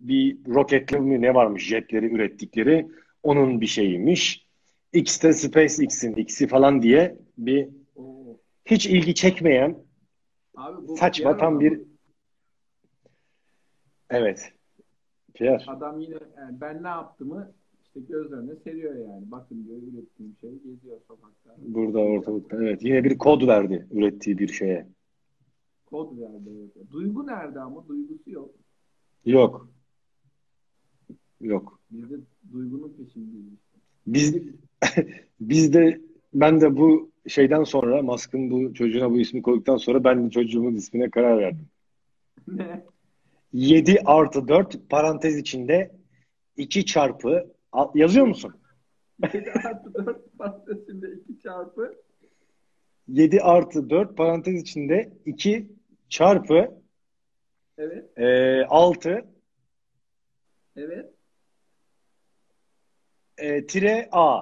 bir 0.01 0.37
roketli 0.47 0.99
mi 0.99 1.21
ne 1.21 1.33
varmış 1.33 1.67
jetleri 1.67 2.05
ürettikleri 2.05 2.87
onun 3.23 3.61
bir 3.61 3.65
şeyiymiş. 3.65 4.47
X 4.93 5.23
de 5.23 5.33
SpaceX'in 5.33 6.15
X'i 6.15 6.47
falan 6.47 6.81
diye 6.81 7.17
bir 7.37 7.69
hiç 8.65 8.87
ilgi 8.87 9.15
çekmeyen 9.15 9.77
Abi 10.55 10.87
bu 10.87 10.97
saçma 10.97 11.37
tam 11.37 11.59
bir 11.59 11.81
evet. 14.09 14.53
Pierre. 15.33 15.63
Adam 15.67 15.99
yine 15.99 16.15
yani 16.37 16.61
ben 16.61 16.83
ne 16.83 16.87
yaptığımı 16.87 17.51
işte 17.83 17.99
göz 17.99 18.31
önüne 18.31 18.55
seriyor 18.55 18.95
yani. 18.95 19.31
Bakın 19.31 19.65
diyor 19.65 19.77
ürettiğim 19.77 20.35
şey 20.41 20.51
geziyor 20.51 20.97
sokakta. 21.07 21.55
Burada 21.57 21.99
ortalıkta. 21.99 22.57
Evet. 22.63 22.83
Yine 22.83 23.03
bir 23.03 23.17
kod 23.17 23.47
verdi 23.47 23.87
ürettiği 23.91 24.37
bir 24.37 24.47
şeye. 24.47 24.96
Kod 25.89 26.19
verdi. 26.19 26.71
Duygu 26.91 27.27
nerede 27.27 27.59
ama? 27.59 27.87
Duygusu 27.87 28.31
yok. 28.31 28.49
Yok. 29.25 29.69
Yok. 31.41 31.79
Biz 31.91 32.11
de 32.11 32.15
duygunun 32.51 32.93
peşindeyiz. 32.97 33.53
Biz 34.07 34.35
biz 35.39 35.73
de 35.73 36.01
ben 36.33 36.61
de 36.61 36.77
bu 36.77 37.11
şeyden 37.27 37.63
sonra 37.63 38.01
Musk'ın 38.01 38.51
bu 38.51 38.73
çocuğuna 38.73 39.11
bu 39.11 39.19
ismi 39.19 39.41
koyduktan 39.41 39.77
sonra 39.77 40.03
ben 40.03 40.25
de 40.25 40.29
çocuğumun 40.29 40.75
ismine 40.75 41.09
karar 41.09 41.37
verdim. 41.37 41.67
ne? 42.47 42.85
7 43.53 43.99
artı 44.05 44.47
4 44.47 44.89
parantez 44.89 45.37
içinde 45.37 45.91
2 46.57 46.85
çarpı 46.85 47.53
yazıyor 47.95 48.25
musun? 48.27 48.53
7 49.33 49.51
artı 49.51 49.93
4 49.93 50.37
parantezinde 50.37 51.11
2 51.11 51.39
çarpı 51.39 51.95
7 53.07 53.41
artı 53.41 53.89
4 53.89 54.17
parantez 54.17 54.61
içinde 54.61 55.13
2 55.25 55.76
çarpı 56.09 56.81
evet 57.77 58.17
e, 58.17 58.65
6 58.65 59.25
evet 60.75 61.13
e, 63.37 63.65
tire 63.65 64.09
A. 64.11 64.41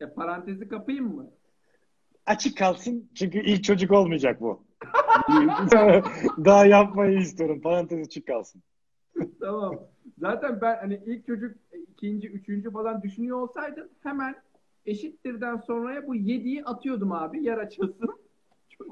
e, 0.00 0.06
parantezi 0.06 0.68
kapayım 0.68 1.14
mı? 1.14 1.30
Açık 2.26 2.58
kalsın 2.58 3.10
çünkü 3.14 3.38
ilk 3.40 3.64
çocuk 3.64 3.90
olmayacak 3.92 4.40
bu. 4.40 4.66
Daha 6.44 6.66
yapmayı 6.66 7.18
istiyorum. 7.18 7.60
Parantez 7.60 8.06
açık 8.06 8.26
kalsın. 8.26 8.62
tamam. 9.40 9.78
Zaten 10.18 10.60
ben 10.60 10.76
hani 10.76 11.02
ilk 11.06 11.26
çocuk 11.26 11.56
e, 11.72 11.78
ikinci, 11.78 12.28
üçüncü 12.28 12.70
falan 12.70 13.02
düşünüyor 13.02 13.40
olsaydım 13.40 13.88
hemen 14.02 14.34
eşittirden 14.86 15.56
sonraya 15.56 16.06
bu 16.06 16.16
7'yi 16.16 16.64
atıyordum 16.64 17.12
abi 17.12 17.44
yer 17.44 17.58
açılsın. 17.58 18.25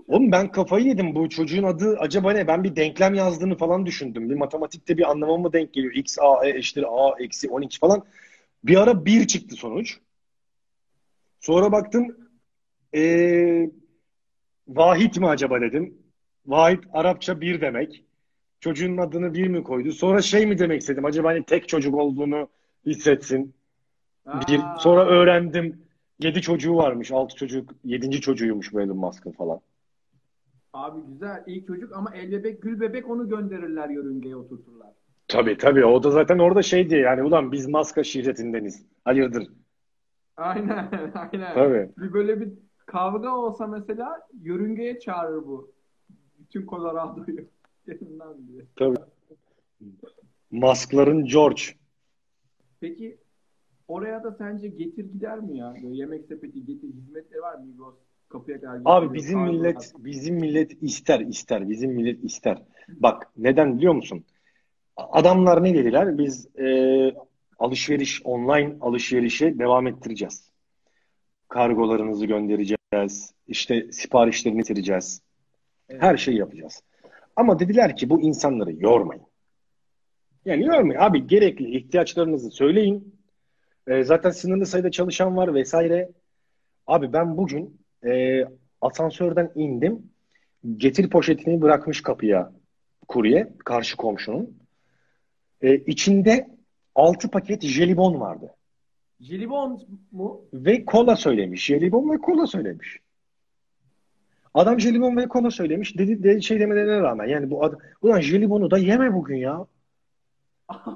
Oğlum 0.09 0.33
ben 0.33 0.53
kafayı 0.53 0.87
yedim. 0.87 1.15
Bu 1.15 1.29
çocuğun 1.29 1.63
adı 1.63 1.97
acaba 1.99 2.33
ne? 2.33 2.47
Ben 2.47 2.65
bir 2.65 2.77
denklem 2.77 3.15
yazdığını 3.15 3.57
falan 3.57 3.87
düşündüm. 3.87 4.31
Bir 4.31 4.35
matematikte 4.35 4.97
bir 4.97 5.11
anlama 5.11 5.37
mı 5.37 5.53
denk 5.53 5.73
geliyor? 5.73 5.95
X, 5.95 6.19
A, 6.21 6.47
E 6.47 6.59
eşittir 6.59 6.85
A, 6.89 7.15
eksi 7.19 7.51
12 7.51 7.79
falan. 7.79 8.05
Bir 8.65 8.77
ara 8.83 9.05
1 9.05 9.27
çıktı 9.27 9.57
sonuç. 9.57 9.99
Sonra 11.41 11.73
baktım 11.73 12.17
ee, 12.95 13.71
Vahit 14.69 15.19
mi 15.19 15.29
acaba 15.29 15.61
dedim. 15.61 15.99
Vahit 16.47 16.85
Arapça 16.93 17.41
bir 17.41 17.61
demek. 17.61 18.05
Çocuğun 18.61 18.97
adını 18.97 19.35
bir 19.35 19.49
mi 19.49 19.63
koydu? 19.63 19.93
Sonra 19.93 20.23
şey 20.23 20.47
mi 20.47 20.59
demek 20.59 20.81
istedim? 20.81 21.05
Acaba 21.05 21.29
hani 21.29 21.45
tek 21.45 21.69
çocuk 21.69 21.95
olduğunu 21.95 22.49
hissetsin. 22.87 23.55
Bir. 24.27 24.59
Aa, 24.59 24.79
Sonra 24.79 25.07
öğrendim. 25.07 25.85
Yedi 26.21 26.43
çocuğu 26.43 26.77
varmış. 26.77 27.13
Altı 27.13 27.37
çocuk. 27.37 27.71
Yedinci 27.85 28.21
çocuğuymuş 28.21 28.73
bu 28.73 28.81
Elon 28.81 28.97
Musk'ın 28.97 29.33
falan. 29.33 29.61
Abi 30.75 31.01
güzel 31.09 31.45
ilk 31.47 31.67
çocuk 31.67 31.93
ama 31.97 32.11
el 32.15 32.33
bebek 32.33 32.63
gül 32.63 32.81
bebek 32.81 33.11
onu 33.11 33.29
gönderirler 33.29 33.89
yörüngeye 33.89 34.37
oturturlar. 34.37 34.91
Tabii 35.29 35.57
tabii. 35.59 35.85
O 35.85 36.03
da 36.03 36.11
zaten 36.11 36.39
orada 36.39 36.63
şey 36.63 36.91
diye 36.91 37.01
yani 37.01 37.23
ulan 37.23 37.53
biz 37.53 37.69
Musk'a 37.69 38.05
şirketindeniz. 38.05 38.87
Hayırdır? 39.05 39.49
Aynen 40.37 40.91
aynen. 41.15 41.55
Tabii. 41.55 41.91
Bir 41.99 42.13
böyle 42.13 42.41
bir 42.41 42.53
kavga 42.87 43.37
olsa 43.37 43.67
mesela 43.67 44.21
yörüngeye 44.43 44.99
çağırır 45.01 45.47
bu. 45.47 45.73
Bütün 46.39 46.67
Colorado'yu. 46.67 47.45
Gelin 47.87 48.19
lan 48.19 48.37
diye. 48.49 48.63
Tabii. 48.77 48.97
Musk'ların 50.51 51.25
George. 51.25 51.63
Peki 52.81 53.19
oraya 53.89 54.25
da 54.25 54.33
sence 54.33 54.69
getir 54.69 55.05
gider 55.05 55.41
mi 55.41 55.59
ya? 55.59 55.75
Böyle 55.83 55.97
yemek 55.97 56.27
sepeti 56.27 56.65
getir 56.65 56.89
hizmetleri 56.89 57.43
var 57.43 57.55
mı? 57.55 57.65
Migros 57.65 57.95
kapıya 58.29 58.61
kadar 58.61 58.81
Abi 58.85 59.15
bizim 59.15 59.39
kargolar. 59.39 59.59
millet 59.59 59.93
bizim 59.99 60.35
millet 60.35 60.83
ister 60.83 61.21
ister. 61.21 61.69
Bizim 61.69 61.91
millet 61.93 62.25
ister. 62.25 62.63
Bak 62.89 63.31
neden 63.37 63.77
biliyor 63.77 63.95
musun? 63.95 64.25
Adamlar 64.97 65.65
ne 65.65 65.75
dediler? 65.75 66.19
Biz 66.19 66.59
e, 66.59 66.67
alışveriş 67.59 68.23
online 68.25 68.77
alışverişe 68.81 69.59
devam 69.59 69.87
ettireceğiz. 69.87 70.51
Kargolarınızı 71.49 72.27
göndereceğiz. 72.27 73.35
İşte 73.47 73.93
siparişlerini 73.93 74.59
getireceğiz. 74.59 75.23
Evet. 75.89 76.03
Her 76.03 76.17
şeyi 76.17 76.39
yapacağız. 76.39 76.83
Ama 77.37 77.59
dediler 77.59 77.97
ki 77.97 78.11
bu 78.11 78.21
insanları 78.21 78.73
yormayın. 78.73 79.23
Yani 80.45 80.65
yormayın. 80.67 81.01
Abi 81.01 81.27
gerekli 81.27 81.77
ihtiyaçlarınızı 81.77 82.51
söyleyin. 82.51 83.15
E, 83.87 84.05
zaten 84.05 84.31
sınırlı 84.31 84.67
sayıda 84.67 84.91
çalışan 84.91 85.37
var 85.37 85.55
vesaire. 85.55 86.11
Abi 86.87 87.13
ben 87.13 87.37
bugün 87.37 87.81
e, 88.05 88.45
asansörden 88.81 89.53
indim. 89.55 90.03
Getir 90.77 91.11
poşetini 91.11 91.61
bırakmış 91.63 92.03
kapıya 92.03 92.53
kurye. 93.09 93.53
Karşı 93.65 93.97
komşunun. 93.97 94.59
E, 95.63 95.77
içinde 95.77 96.49
6 96.95 97.31
paket 97.31 97.63
jelibon 97.63 98.21
vardı. 98.21 98.55
Jelibon 99.21 99.83
mu? 100.13 100.45
Ve 100.53 100.85
kola 100.85 101.17
söylemiş. 101.17 101.65
Jelibon 101.65 102.11
ve 102.11 102.19
kola 102.19 102.47
söylemiş. 102.47 102.99
Adam 104.55 104.81
jelibon 104.81 105.17
ve 105.17 105.29
kola 105.29 105.51
söylemiş. 105.51 105.99
Dedi, 105.99 106.23
dedi 106.23 106.43
şey 106.43 106.61
demelerine 106.61 107.01
rağmen. 107.01 107.27
Yani 107.27 107.51
bu 107.51 107.65
adam, 107.65 107.79
ulan 108.03 108.21
jelibonu 108.21 108.71
da 108.71 108.79
yeme 108.79 109.15
bugün 109.15 109.37
ya. 109.37 109.67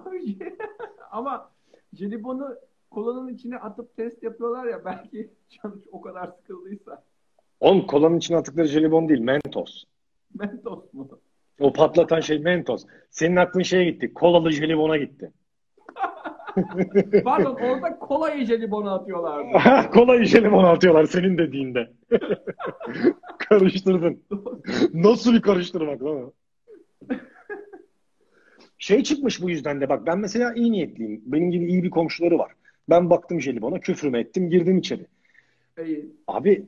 Ama 1.10 1.50
jelibonu 1.92 2.56
kolanın 2.90 3.35
içine 3.35 3.57
atıp 3.57 3.96
test 3.96 4.22
yapıyorlar 4.22 4.64
ya 4.66 4.85
belki 4.85 5.31
canı 5.51 5.74
o 5.92 6.01
kadar 6.01 6.27
sıkıldıysa. 6.27 7.03
Oğlum 7.61 7.87
kolanın 7.87 8.18
içine 8.18 8.37
attıkları 8.37 8.66
jelibon 8.66 9.09
değil. 9.09 9.20
Mentos. 9.20 9.85
Mentos 10.38 10.92
mu? 10.92 11.09
O 11.61 11.72
patlatan 11.72 12.20
şey 12.20 12.38
Mentos. 12.38 12.85
Senin 13.11 13.37
aklın 13.37 13.62
şeye 13.62 13.90
gitti. 13.90 14.14
Kolalı 14.14 14.51
jelibona 14.51 14.96
gitti. 14.96 15.33
Pardon 17.24 17.55
orada 17.55 17.98
kolayı 17.98 18.46
jelibonu 18.46 18.90
atıyorlardı. 18.90 19.90
Kolayı 19.92 20.24
jelibona 20.24 20.70
atıyorlar 20.70 21.05
senin 21.05 21.38
dediğinde. 21.38 21.90
Karıştırdın. 23.38 24.22
Nasıl 24.94 25.35
bir 25.35 25.42
karıştırmak 25.42 26.03
lan? 26.03 26.33
Şey 28.79 29.03
çıkmış 29.03 29.42
bu 29.42 29.51
yüzden 29.51 29.81
de 29.81 29.88
bak 29.88 30.07
ben 30.07 30.18
mesela 30.18 30.55
iyi 30.55 30.72
niyetliyim. 30.72 31.22
Benim 31.27 31.51
gibi 31.51 31.66
iyi 31.66 31.83
bir 31.83 31.90
komşuları 31.90 32.38
var. 32.38 32.53
Ben 32.90 33.11
baktım 33.11 33.40
jelibona 33.40 33.81
küfrümü 33.81 34.18
ettim 34.18 34.51
girdim 34.51 34.79
içeri. 34.79 35.07
İyi. 35.85 36.12
Abi 36.27 36.66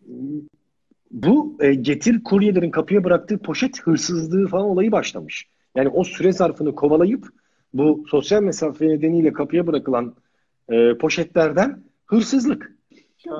bu 1.10 1.56
e, 1.60 1.74
getir 1.74 2.24
kuryelerin 2.24 2.70
kapıya 2.70 3.04
bıraktığı 3.04 3.38
poşet 3.38 3.80
hırsızlığı 3.80 4.48
falan 4.48 4.66
olayı 4.66 4.92
başlamış. 4.92 5.46
Yani 5.74 5.88
o 5.88 6.04
süre 6.04 6.32
zarfını 6.32 6.74
kovalayıp 6.74 7.28
bu 7.74 8.04
sosyal 8.08 8.42
mesafe 8.42 8.88
nedeniyle 8.88 9.32
kapıya 9.32 9.66
bırakılan 9.66 10.14
e, 10.68 10.98
poşetlerden 10.98 11.82
hırsızlık. 12.06 12.76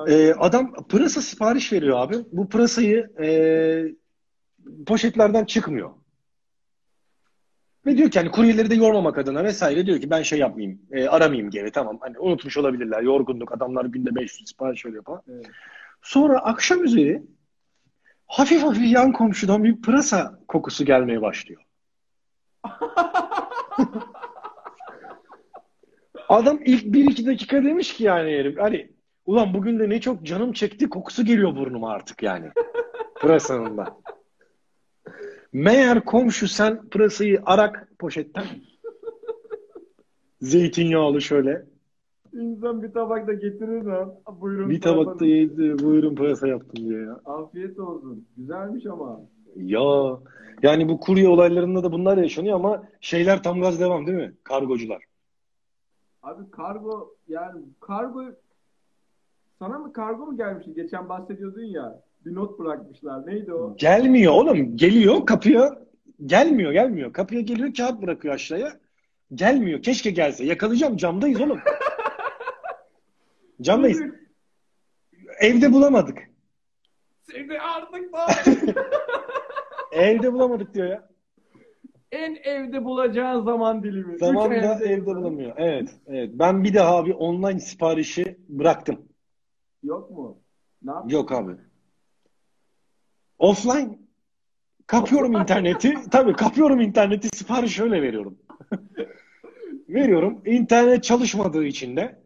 E, 0.07 0.33
adam 0.33 0.73
pırasa 0.89 1.21
sipariş 1.21 1.73
veriyor 1.73 1.97
abi. 1.99 2.15
Bu 2.31 2.49
pırasayı 2.49 3.09
e, 3.21 3.27
poşetlerden 4.85 5.45
çıkmıyor. 5.45 5.89
Ve 7.85 7.97
diyor 7.97 8.11
ki 8.11 8.19
hani 8.19 8.31
kuryeleri 8.31 8.69
de 8.69 8.75
yormamak 8.75 9.17
adına 9.17 9.43
vesaire 9.43 9.85
diyor 9.85 10.01
ki 10.01 10.09
ben 10.09 10.21
şey 10.21 10.39
yapmayayım, 10.39 10.81
e, 10.91 11.07
aramayayım 11.07 11.49
geri 11.49 11.71
tamam. 11.71 11.97
Hani 12.01 12.19
unutmuş 12.19 12.57
olabilirler, 12.57 13.01
yorgunluk, 13.01 13.51
adamlar 13.51 13.85
günde 13.85 14.15
500 14.15 14.49
sipariş 14.49 14.85
veriyor 14.85 15.03
falan. 15.03 15.21
Evet. 15.29 15.45
Sonra 16.01 16.39
akşam 16.39 16.83
üzeri 16.83 17.23
hafif 18.27 18.63
hafif 18.63 18.93
yan 18.93 19.11
komşudan 19.11 19.63
bir 19.63 19.81
pırasa 19.81 20.39
kokusu 20.47 20.85
gelmeye 20.85 21.21
başlıyor. 21.21 21.61
Adam 26.29 26.59
ilk 26.65 26.83
1-2 26.83 27.25
dakika 27.25 27.63
demiş 27.63 27.93
ki 27.93 28.03
yani 28.03 28.31
herif 28.31 28.59
hani 28.59 28.91
ulan 29.25 29.53
bugün 29.53 29.79
de 29.79 29.89
ne 29.89 30.01
çok 30.01 30.23
canım 30.23 30.53
çekti 30.53 30.89
kokusu 30.89 31.25
geliyor 31.25 31.55
burnuma 31.55 31.91
artık 31.91 32.23
yani. 32.23 32.51
Pırasanın 33.15 33.77
da. 33.77 33.97
Meğer 35.53 36.05
komşu 36.05 36.47
sen 36.47 36.89
pırasayı 36.89 37.41
arak 37.45 37.87
poşetten 37.99 38.45
zeytinyağlı 40.41 41.21
şöyle 41.21 41.65
İnsan 42.33 42.83
bir 42.83 42.93
tabak 42.93 43.27
da 43.27 43.33
getirir 43.33 43.83
lan. 43.83 44.13
Buyurun. 44.41 44.69
Bir 44.69 44.81
tabakta 44.81 45.25
yedi. 45.25 45.79
Buyurun 45.83 46.15
pırasa 46.15 46.47
yaptım 46.47 46.89
diye 46.89 47.01
ya. 47.01 47.19
Afiyet 47.25 47.79
olsun. 47.79 48.27
Güzelmiş 48.37 48.85
ama. 48.85 49.21
Ya 49.55 50.19
yani 50.63 50.89
bu 50.89 50.99
kurye 50.99 51.27
olaylarında 51.27 51.83
da 51.83 51.91
bunlar 51.91 52.17
yaşanıyor 52.17 52.55
ama 52.55 52.83
şeyler 53.01 53.43
tam 53.43 53.61
gaz 53.61 53.79
devam 53.79 54.07
değil 54.07 54.17
mi? 54.17 54.33
Kargocular. 54.43 55.03
Abi 56.23 56.51
kargo 56.51 57.15
yani 57.27 57.61
kargo 57.79 58.23
sana 59.59 59.79
mı 59.79 59.93
kargo 59.93 60.25
mu 60.25 60.37
gelmişti? 60.37 60.73
Geçen 60.73 61.09
bahsediyordun 61.09 61.63
ya. 61.63 62.01
Bir 62.25 62.35
not 62.35 62.59
bırakmışlar. 62.59 63.27
Neydi 63.27 63.53
o? 63.53 63.75
Gelmiyor 63.77 64.33
oğlum. 64.33 64.77
Geliyor 64.77 65.25
kapıya. 65.25 65.81
Gelmiyor 66.25 66.71
gelmiyor. 66.71 67.13
Kapıya 67.13 67.41
geliyor 67.41 67.73
kağıt 67.73 68.01
bırakıyor 68.01 68.33
aşağıya. 68.33 68.79
Gelmiyor. 69.35 69.81
Keşke 69.81 70.11
gelse. 70.11 70.45
Yakalayacağım. 70.45 70.97
Camdayız 70.97 71.41
oğlum. 71.41 71.59
Camdayız. 73.61 74.01
Evde 75.41 75.73
bulamadık. 75.73 76.17
Seni 77.21 77.59
artık 77.61 77.93
ne 78.13 78.19
Evde 80.01 80.33
bulamadık 80.33 80.73
diyor 80.73 80.87
ya. 80.87 81.09
En 82.11 82.35
evde 82.43 82.85
bulacağın 82.85 83.45
zaman 83.45 83.83
dilimi. 83.83 84.13
Üç 84.13 84.19
Zamanda 84.19 84.55
evde 84.55 84.85
evde 84.85 85.05
bulamıyor. 85.05 85.53
Evet, 85.57 85.89
evet. 86.07 86.29
Ben 86.33 86.63
bir 86.63 86.73
daha 86.73 86.95
abi 86.97 87.13
online 87.13 87.59
siparişi 87.59 88.37
bıraktım. 88.49 88.99
Yok 89.83 90.11
mu? 90.11 90.37
Ne 90.81 90.91
yap? 90.91 91.11
Yok 91.11 91.31
abi. 91.31 91.51
Offline. 93.41 93.99
Kapıyorum 94.87 95.33
interneti. 95.41 95.93
Tabii 96.11 96.33
kapıyorum 96.33 96.81
interneti 96.81 97.37
sipariş 97.37 97.79
öyle 97.79 98.01
veriyorum. 98.01 98.37
veriyorum. 99.89 100.41
İnternet 100.45 101.03
çalışmadığı 101.03 101.65
için 101.65 101.97
de 101.97 102.21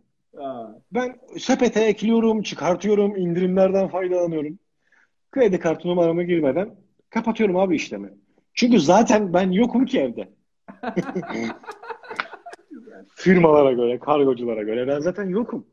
ben 0.92 1.20
sepete 1.40 1.80
ekliyorum, 1.80 2.42
çıkartıyorum, 2.42 3.16
indirimlerden 3.16 3.88
faydalanıyorum. 3.88 4.60
Kredi 5.32 5.60
kartı 5.60 5.88
numaramı 5.88 6.24
girmeden 6.24 6.76
kapatıyorum 7.10 7.58
abi 7.58 7.76
işlemi. 7.76 8.14
Çünkü 8.54 8.80
zaten 8.80 9.34
ben 9.34 9.52
yokum 9.52 9.86
ki 9.86 10.00
evde. 10.00 10.30
Firmalara 13.16 13.74
göre, 13.74 14.00
kargoculara 14.00 14.64
göre 14.64 14.88
ben 14.88 15.00
zaten 15.00 15.30
yokum. 15.30 15.68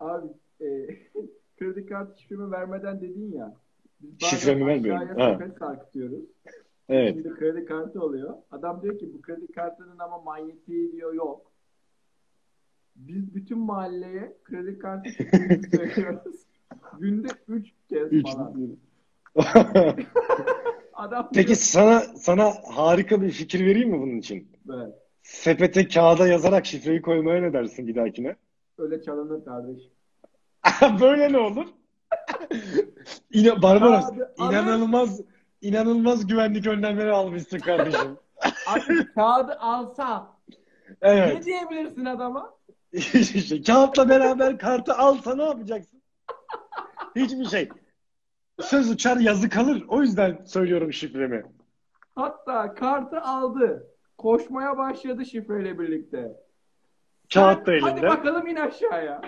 Abi 0.00 0.26
e, 0.60 0.66
kredi 1.58 1.86
kartı 1.86 2.22
şifremi 2.22 2.50
vermeden 2.50 3.00
dedin 3.00 3.32
ya. 3.32 3.54
Şifremi 4.18 4.66
vermiyorum. 4.66 5.18
Ha. 5.18 5.38
sarkıtıyoruz. 5.58 6.24
Evet. 6.88 7.14
Şimdi 7.14 7.34
kredi 7.34 7.64
kartı 7.64 8.02
oluyor. 8.02 8.34
Adam 8.50 8.82
diyor 8.82 8.98
ki 8.98 9.10
bu 9.14 9.22
kredi 9.22 9.52
kartının 9.52 9.98
ama 9.98 10.18
manyetiği 10.18 10.92
diyor 10.92 11.14
yok. 11.14 11.52
Biz 12.96 13.34
bütün 13.34 13.58
mahalleye 13.58 14.36
kredi 14.44 14.78
kartı 14.78 15.10
söylüyoruz. 15.76 16.36
Günde 16.98 17.28
3 17.48 17.68
kez 17.88 18.12
Üç. 18.12 18.32
falan. 18.32 18.76
Adam 20.94 21.30
Peki 21.34 21.46
diyor, 21.46 21.56
sana 21.56 22.00
sana 22.00 22.52
harika 22.74 23.22
bir 23.22 23.30
fikir 23.30 23.66
vereyim 23.66 23.90
mi 23.90 24.00
bunun 24.00 24.18
için? 24.18 24.48
"Evet, 24.74 24.94
Sepete 25.22 25.88
kağıda 25.88 26.28
yazarak 26.28 26.66
şifreyi 26.66 27.02
koymaya 27.02 27.40
ne 27.40 27.52
dersin 27.52 27.86
bir 27.86 27.94
dahakine? 27.94 28.36
öyle 28.78 29.02
çalınır 29.02 29.44
kardeşim. 29.44 29.90
Böyle 31.00 31.32
ne 31.32 31.38
olur? 31.38 31.66
İna 33.30 33.62
Barbaros, 33.62 34.04
alır. 34.04 34.28
inanılmaz 34.38 35.20
inanılmaz 35.60 36.26
güvenlik 36.26 36.66
önlemleri 36.66 37.10
almışsın 37.12 37.58
kardeşim. 37.58 38.18
Abi 38.66 39.12
kağıdı 39.14 39.52
alsa 39.60 40.36
ne 40.88 40.96
Evet. 41.00 41.44
diyebilirsin 41.44 42.04
adama? 42.04 42.54
Kağıtla 43.66 44.08
beraber 44.08 44.58
kartı 44.58 44.94
alsa 44.94 45.34
ne 45.34 45.42
yapacaksın? 45.44 46.02
Hiçbir 47.16 47.44
şey. 47.44 47.68
Söz 48.60 48.90
uçar 48.90 49.16
yazı 49.16 49.48
kalır. 49.48 49.84
O 49.88 50.02
yüzden 50.02 50.44
söylüyorum 50.44 50.92
şifremi. 50.92 51.42
Hatta 52.14 52.74
kartı 52.74 53.20
aldı. 53.20 53.86
Koşmaya 54.18 54.78
başladı 54.78 55.24
şifreyle 55.26 55.78
birlikte. 55.78 56.32
Kağıt 57.34 57.66
da 57.66 57.72
Sen, 57.72 57.80
Hadi 57.80 57.92
elinde. 57.92 58.06
bakalım 58.08 58.46
in 58.46 58.56
aşağıya. 58.56 59.20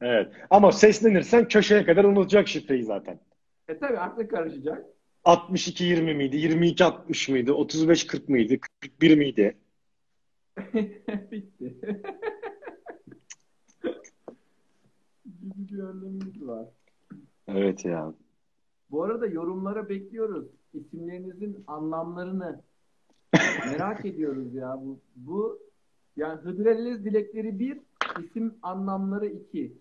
Evet. 0.00 0.32
Ama 0.50 0.72
seslenirsen 0.72 1.48
köşeye 1.48 1.84
kadar 1.84 2.04
unutacak 2.04 2.48
şifreyi 2.48 2.82
zaten. 2.84 3.20
E 3.68 3.78
tabi 3.78 3.98
aklı 3.98 4.28
karışacak. 4.28 4.86
62-20 5.24 6.14
miydi? 6.14 6.36
22-60 6.36 7.30
mıydı? 7.32 7.50
35-40 7.50 8.30
mıydı? 8.30 8.54
41 8.80 9.16
miydi? 9.16 9.56
Bitti. 11.30 11.76
Gibi 15.40 15.68
bir 15.72 15.78
önlemimiz 15.78 16.46
var. 16.46 16.66
Evet 17.48 17.84
ya. 17.84 18.14
Bu 18.90 19.02
arada 19.02 19.26
yorumlara 19.26 19.88
bekliyoruz. 19.88 20.46
İsimlerinizin 20.74 21.64
anlamlarını 21.66 22.62
merak 23.66 24.04
ediyoruz 24.04 24.54
ya. 24.54 24.76
Bu, 24.80 25.00
bu 25.16 25.58
yani 26.16 26.40
Hıdrellez 26.40 27.04
dilekleri 27.04 27.58
bir, 27.58 27.80
isim 28.20 28.54
anlamları 28.62 29.26
iki. 29.26 29.72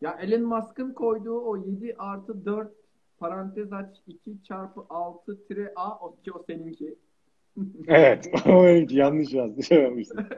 Ya 0.00 0.18
Elon 0.20 0.42
Musk'ın 0.42 0.92
koyduğu 0.92 1.40
o 1.40 1.56
7 1.56 1.94
artı 1.98 2.44
4 2.44 2.72
parantez 3.18 3.72
aç 3.72 3.96
2 4.06 4.42
çarpı 4.42 4.84
6 4.88 5.46
tire 5.48 5.72
A 5.76 5.98
o 5.98 6.16
ki 6.22 6.32
o 6.32 6.44
seninki. 6.46 6.98
Evet. 7.86 8.30
Yanlış 8.92 9.32
yazdı. 9.32 9.74
Yapmışsın. 9.74 10.18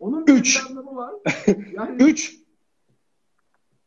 Onun 0.00 0.26
bir 0.26 0.32
Üç. 0.32 0.66
anlamı 0.70 0.96
var. 0.96 1.14
Yani 1.72 2.02
3. 2.02 2.36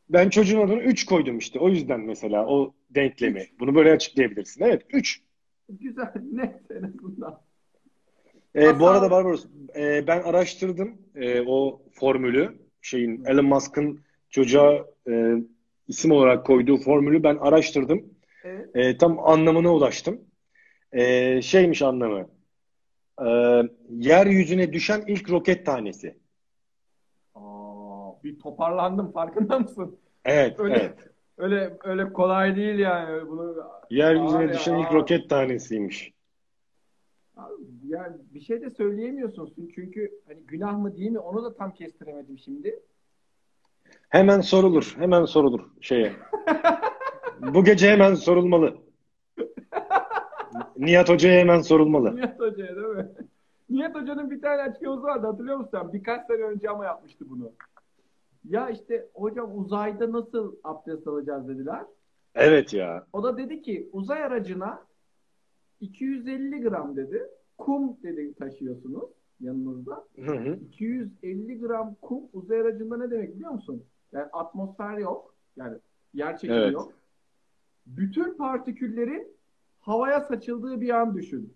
Ben 0.09 0.29
çocuğun 0.29 0.61
adını 0.61 0.81
3 0.81 1.05
koydum 1.05 1.37
işte. 1.37 1.59
O 1.59 1.69
yüzden 1.69 1.99
mesela 1.99 2.45
o 2.47 2.73
denklemi. 2.89 3.47
Bunu 3.59 3.75
böyle 3.75 3.91
açıklayabilirsin. 3.91 4.63
Evet. 4.63 4.85
3. 4.93 5.21
güzel, 5.69 6.13
net 6.31 6.71
en 6.71 6.83
azından. 6.83 7.46
Ee, 8.57 8.79
bu 8.79 8.87
arada 8.87 9.11
Barbaros 9.11 9.45
e, 9.75 10.07
ben 10.07 10.21
araştırdım 10.21 10.97
e, 11.15 11.41
o 11.41 11.81
formülü. 11.93 12.57
Şeyin 12.81 13.25
Elon 13.25 13.45
Musk'ın 13.45 13.99
çocuğa 14.29 14.85
e, 15.09 15.33
isim 15.87 16.11
olarak 16.11 16.45
koyduğu 16.45 16.77
formülü 16.77 17.23
ben 17.23 17.35
araştırdım. 17.35 18.03
Evet. 18.43 18.75
E, 18.75 18.97
tam 18.97 19.19
anlamına 19.19 19.73
ulaştım. 19.73 20.21
E, 20.91 21.41
şeymiş 21.41 21.81
anlamı. 21.81 22.29
E, 23.21 23.27
yeryüzüne 23.89 24.73
düşen 24.73 25.03
ilk 25.07 25.29
roket 25.29 25.65
tanesi. 25.65 26.17
Aa, 27.35 28.23
bir 28.23 28.39
toparlandım 28.39 29.11
farkında 29.11 29.59
mısın? 29.59 29.99
Evet, 30.25 30.59
Öyle 30.59 30.75
evet. 30.75 30.93
öyle 31.37 31.77
öyle 31.83 32.13
kolay 32.13 32.55
değil 32.55 32.79
yani 32.79 33.27
bunu. 33.27 33.55
Yeryüzüne 33.89 34.37
Ağır 34.37 34.49
ya, 34.49 34.53
düşen 34.53 34.77
ilk 34.77 34.93
roket 34.93 35.29
tanesiymiş. 35.29 36.13
Yani 37.87 38.15
bir 38.33 38.41
şey 38.41 38.61
de 38.61 38.69
söyleyemiyorsun 38.69 39.53
çünkü 39.75 40.11
hani 40.27 40.43
günah 40.43 40.77
mı 40.77 40.97
değil 40.97 41.11
mi 41.11 41.19
onu 41.19 41.43
da 41.43 41.53
tam 41.53 41.73
kestiremedim 41.73 42.37
şimdi. 42.39 42.79
Hemen 44.09 44.41
sorulur, 44.41 44.95
hemen 44.97 45.25
sorulur 45.25 45.61
şeye. 45.81 46.13
Bu 47.53 47.63
gece 47.63 47.91
hemen 47.91 48.13
sorulmalı. 48.13 48.77
Nihat 50.77 51.09
Hoca'ya 51.09 51.39
hemen 51.39 51.61
sorulmalı. 51.61 52.15
Nihat 52.15 52.39
Hoca'ya 52.39 52.75
değil 52.75 52.87
mi? 52.87 53.07
Nihat 53.69 53.95
Hoca'nın 53.95 54.31
bir 54.31 54.41
tane 54.41 54.61
açıklaması 54.61 55.03
vardı 55.03 55.27
hatırlıyor 55.27 55.57
musun 55.57 55.69
sen? 55.71 55.93
Birkaç 55.93 56.27
sene 56.27 56.43
önce 56.43 56.69
ama 56.69 56.85
yapmıştı 56.85 57.29
bunu. 57.29 57.51
Ya 58.49 58.69
işte 58.69 59.09
hocam 59.13 59.59
uzayda 59.59 60.11
nasıl 60.11 60.55
abdest 60.63 61.07
alacağız 61.07 61.47
dediler. 61.47 61.81
Evet 62.35 62.73
ya. 62.73 63.05
O 63.13 63.23
da 63.23 63.37
dedi 63.37 63.61
ki 63.61 63.89
uzay 63.93 64.23
aracına 64.23 64.83
250 65.81 66.61
gram 66.61 66.95
dedi. 66.95 67.27
Kum 67.57 67.97
dedi 68.03 68.33
taşıyorsunuz 68.33 69.09
yanınızda. 69.39 70.05
Hı 70.25 70.31
hı. 70.31 70.55
250 70.55 71.59
gram 71.59 71.95
kum 72.01 72.23
uzay 72.33 72.59
aracında 72.61 72.97
ne 72.97 73.11
demek 73.11 73.35
biliyor 73.35 73.51
musun? 73.51 73.83
Yani 74.11 74.25
atmosfer 74.33 74.97
yok. 74.97 75.35
Yani 75.57 75.77
yer 76.13 76.37
çekimi 76.37 76.59
Evet. 76.59 76.73
yok. 76.73 76.93
Bütün 77.85 78.33
partiküllerin 78.37 79.27
havaya 79.79 80.21
saçıldığı 80.21 80.81
bir 80.81 80.89
an 80.89 81.15
düşün. 81.15 81.53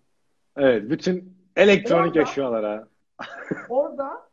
Evet, 0.56 0.90
bütün 0.90 1.34
elektronik 1.56 2.06
Orada- 2.16 2.22
eşyalara. 2.22 2.88
Orada 3.68 4.28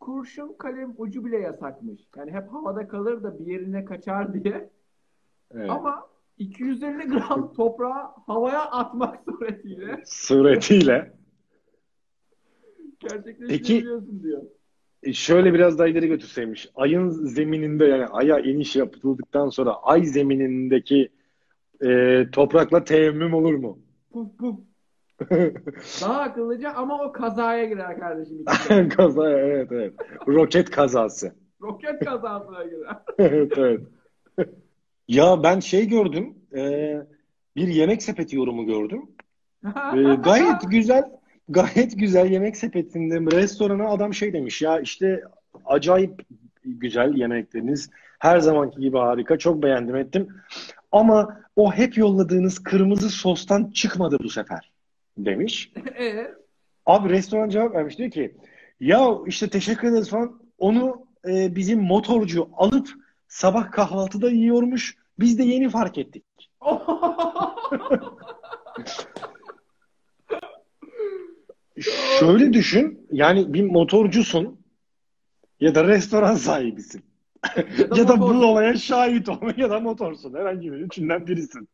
kurşun 0.00 0.52
kalem 0.58 0.94
ucu 0.98 1.24
bile 1.24 1.38
yasakmış. 1.38 2.00
Yani 2.16 2.30
hep 2.32 2.48
havada 2.52 2.88
kalır 2.88 3.22
da 3.22 3.38
bir 3.38 3.46
yerine 3.46 3.84
kaçar 3.84 4.44
diye. 4.44 4.70
Evet. 5.54 5.70
Ama 5.70 6.06
250 6.40 7.06
gram 7.08 7.52
toprağı 7.52 8.02
havaya 8.26 8.62
atmak 8.62 9.20
suretiyle 9.24 10.02
Suretiyle. 10.06 11.12
gerçekleştirebiliyorsun 13.00 14.22
diyor. 14.22 14.42
E, 15.02 15.12
Şöyle 15.12 15.54
biraz 15.54 15.78
daha 15.78 15.86
ileri 15.88 16.08
götürseymiş. 16.08 16.68
Ayın 16.74 17.08
zemininde 17.10 17.84
yani 17.84 18.06
aya 18.06 18.38
iniş 18.38 18.76
yapıldıktan 18.76 19.48
sonra 19.48 19.72
ay 19.72 20.04
zeminindeki 20.04 21.08
e, 21.84 22.26
toprakla 22.32 22.84
teyemmüm 22.84 23.34
olur 23.34 23.54
mu? 23.54 23.78
Puf 24.12 24.38
puf. 24.38 24.56
Daha 26.02 26.20
akıllıca 26.20 26.72
ama 26.72 27.04
o 27.04 27.12
kazaya 27.12 27.64
girer 27.64 27.98
kardeşim. 28.00 28.44
Kaza 28.88 29.30
evet 29.30 29.72
evet. 29.72 29.94
Roket 30.28 30.70
kazası. 30.70 31.32
Roket 31.62 32.04
kazasına 32.04 32.64
girer. 32.64 32.96
Evet 33.18 33.52
evet. 33.58 33.80
Ya 35.10 35.42
ben 35.42 35.60
şey 35.60 35.88
gördüm. 35.88 36.34
e, 36.56 36.94
bir 37.56 37.68
yemek 37.68 38.02
sepeti 38.02 38.36
yorumu 38.36 38.66
gördüm. 38.66 39.02
E, 39.66 40.14
gayet 40.24 40.62
güzel. 40.70 41.04
Gayet 41.48 41.98
güzel 41.98 42.30
yemek 42.30 42.56
sepetinde 42.56 43.36
restorana 43.36 43.88
adam 43.88 44.14
şey 44.14 44.32
demiş 44.32 44.62
ya 44.62 44.80
işte 44.80 45.22
acayip 45.64 46.22
güzel 46.64 47.14
yemekleriniz. 47.14 47.90
Her 48.18 48.38
zamanki 48.38 48.80
gibi 48.80 48.98
harika. 48.98 49.38
Çok 49.38 49.62
beğendim 49.62 49.96
ettim. 49.96 50.28
Ama 50.92 51.40
o 51.56 51.72
hep 51.72 51.96
yolladığınız 51.96 52.62
kırmızı 52.62 53.10
sostan 53.10 53.70
çıkmadı 53.70 54.18
bu 54.22 54.28
sefer 54.28 54.70
demiş. 55.18 55.72
Evet. 55.96 56.30
Abi 56.86 57.08
restoran 57.08 57.48
cevap 57.48 57.74
vermiş 57.74 57.98
diyor 57.98 58.10
ki 58.10 58.34
ya 58.80 59.08
işte 59.26 59.48
teşekkür 59.48 59.88
ederiz 59.88 60.10
falan 60.10 60.40
onu 60.58 61.06
e, 61.28 61.56
bizim 61.56 61.80
motorcu 61.80 62.48
alıp 62.56 62.88
sabah 63.28 63.70
kahvaltıda 63.70 64.30
yiyormuş. 64.30 64.99
Biz 65.20 65.38
de 65.38 65.42
yeni 65.42 65.68
fark 65.68 65.98
ettik. 65.98 66.24
Şöyle 72.20 72.52
düşün 72.52 73.06
yani 73.12 73.54
bir 73.54 73.62
motorcusun 73.62 74.60
ya 75.60 75.74
da 75.74 75.84
restoran 75.88 76.34
sahibisin. 76.34 77.02
ya 77.96 78.08
da 78.08 78.08
bu 78.20 78.26
motorcu. 78.26 78.46
olaya 78.46 78.76
şahit 78.76 79.28
ol 79.28 79.36
ya 79.56 79.70
da 79.70 79.80
motorsun. 79.80 80.34
Herhangi 80.34 80.72
bir 80.72 80.76
üçünden 80.78 81.26
birisin. 81.26 81.68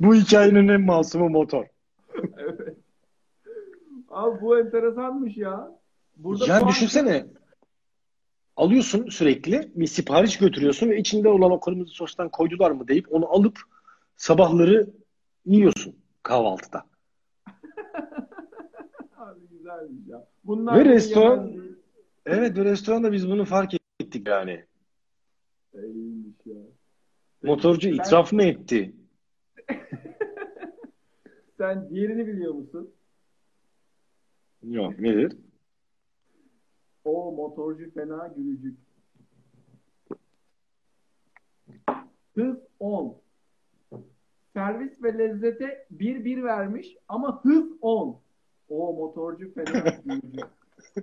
bu 0.00 0.14
hikayenin 0.14 0.68
en 0.68 0.80
masumu 0.80 1.28
motor. 1.28 1.64
Evet. 2.38 2.76
Abi 4.10 4.40
bu 4.40 4.58
enteresanmış 4.60 5.36
ya. 5.36 5.68
Burada 6.16 6.46
Yani 6.46 6.60
puan- 6.60 6.68
düşünsene. 6.70 7.26
Alıyorsun 8.56 9.08
sürekli 9.08 9.72
bir 9.74 9.86
sipariş 9.86 10.38
götürüyorsun 10.38 10.90
ve 10.90 10.98
içinde 10.98 11.28
olan 11.28 11.50
o 11.50 11.60
kırmızı 11.60 11.92
sostan 11.94 12.28
koydular 12.28 12.70
mı 12.70 12.88
deyip 12.88 13.12
onu 13.12 13.26
alıp 13.28 13.58
sabahları 14.16 14.90
yiyorsun 15.46 15.96
kahvaltıda. 16.22 16.86
Abi 19.16 19.40
güzelmiş 19.50 20.08
ya. 20.08 20.26
Bunlar 20.44 20.78
Ve 20.78 20.84
restoran- 20.84 21.36
yemez 21.46 21.54
değil. 21.62 21.72
Evet 22.26 22.56
ve 22.58 22.64
restoranda 22.64 23.12
biz 23.12 23.28
bunu 23.30 23.44
fark 23.44 23.74
ettik 24.00 24.28
yani. 24.28 24.64
İyiymiş 25.74 26.36
ya. 26.46 26.56
Motorcu 27.42 27.88
Ben- 27.90 27.94
itiraf 27.94 28.32
mı 28.32 28.42
etti? 28.42 28.92
Sen 31.58 31.90
diğerini 31.90 32.26
biliyor 32.26 32.54
musun? 32.54 32.90
Yok 34.62 34.98
nedir? 34.98 35.32
O 37.10 37.32
motorcu 37.32 37.90
fena 37.94 38.32
gülücük. 38.36 38.78
Hız 42.34 42.56
10. 42.80 43.16
Servis 44.54 45.02
ve 45.02 45.18
lezzete 45.18 45.86
1-1 45.96 46.42
vermiş 46.44 46.96
ama 47.08 47.40
hız 47.44 47.64
10. 47.80 48.20
O 48.68 48.92
motorcu 48.92 49.54
fena 49.54 49.84
gülücük. 50.04 50.44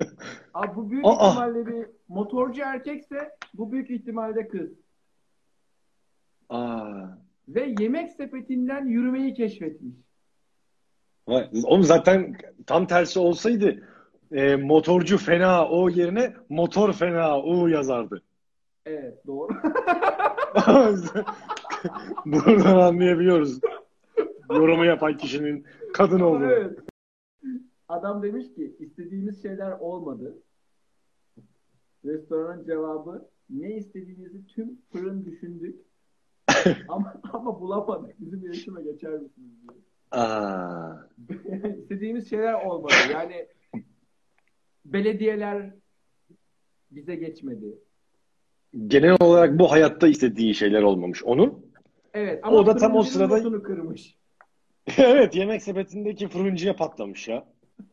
Abi 0.54 0.76
bu 0.76 0.90
büyük 0.90 1.06
Aa! 1.06 1.30
ihtimalle 1.30 1.68
bir 1.68 1.86
motorcu 2.08 2.62
erkekse 2.62 3.36
bu 3.54 3.72
büyük 3.72 3.90
ihtimalle 3.90 4.48
kız. 4.48 4.70
Aa. 6.50 7.08
Ve 7.48 7.76
yemek 7.80 8.12
sepetinden 8.12 8.86
yürümeyi 8.86 9.34
keşfetmiş. 9.34 9.96
Vay, 11.28 11.50
Oğlum 11.64 11.84
zaten 11.84 12.38
tam 12.66 12.88
tersi 12.88 13.20
olsaydı 13.20 13.84
e, 14.32 14.56
motorcu 14.56 15.18
fena 15.18 15.70
o 15.70 15.90
yerine 15.90 16.34
motor 16.50 16.94
fena 16.94 17.42
o 17.42 17.68
yazardı. 17.68 18.22
Evet 18.86 19.28
doğru. 19.28 19.54
Buradan 22.26 22.78
anlayabiliyoruz. 22.78 23.60
Yorumu 24.52 24.86
yapan 24.86 25.18
kişinin 25.18 25.66
kadın 25.94 26.20
olduğunu. 26.20 26.52
Evet. 26.52 26.80
Adam 27.90 28.24
demiş 28.24 28.54
ki 28.56 28.76
istediğimiz 28.80 29.42
şeyler 29.42 29.72
olmadı. 29.72 30.38
Restoranın 32.06 32.66
cevabı 32.66 33.30
ne 33.50 33.76
istediğinizi 33.76 34.48
tüm 34.48 34.82
fırın 34.92 35.26
düşündük. 35.26 35.80
ama 36.88 37.22
ama 37.34 37.60
bulamadık. 37.60 38.16
Bizim 38.20 38.46
iletişime 38.46 38.84
geçer 38.84 39.12
misiniz 39.12 39.52
diye. 39.62 39.80
Aa. 40.12 41.08
İstediğimiz 41.82 42.30
şeyler 42.30 42.54
olmadı. 42.66 42.94
Yani 43.14 43.48
belediyeler 44.94 45.74
bize 46.92 47.16
geçmedi. 47.16 47.66
Genel 48.88 49.18
olarak 49.20 49.60
bu 49.60 49.72
hayatta 49.72 50.08
istediği 50.08 50.56
şeyler 50.56 50.82
olmamış 50.82 51.24
onun. 51.24 51.66
Evet 52.14 52.40
ama 52.44 52.58
O 52.58 52.66
da 52.66 52.78
tam 52.78 52.96
o 52.96 53.04
sırada- 53.04 53.64
kırmış. 53.64 54.18
Evet 54.98 55.36
yemek 55.36 55.64
sepetindeki 55.64 56.28
fırıncıya 56.28 56.76
patlamış 56.76 57.28
ya. 57.28 57.46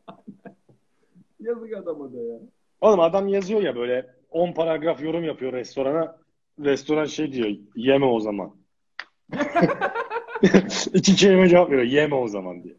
Yazık 1.39 1.77
adama 1.77 2.13
da 2.13 2.21
ya. 2.21 2.39
Oğlum 2.81 2.99
adam 2.99 3.27
yazıyor 3.27 3.61
ya 3.61 3.75
böyle 3.75 4.15
10 4.29 4.53
paragraf 4.53 5.03
yorum 5.03 5.23
yapıyor 5.23 5.53
restorana. 5.53 6.17
Restoran 6.59 7.05
şey 7.05 7.31
diyor 7.33 7.49
yeme 7.75 8.05
o 8.05 8.19
zaman. 8.19 8.55
İki 10.93 11.15
kelime 11.15 11.49
cevap 11.49 11.69
veriyor 11.71 11.87
yeme 11.87 12.15
o 12.15 12.27
zaman 12.27 12.63
diye. 12.63 12.75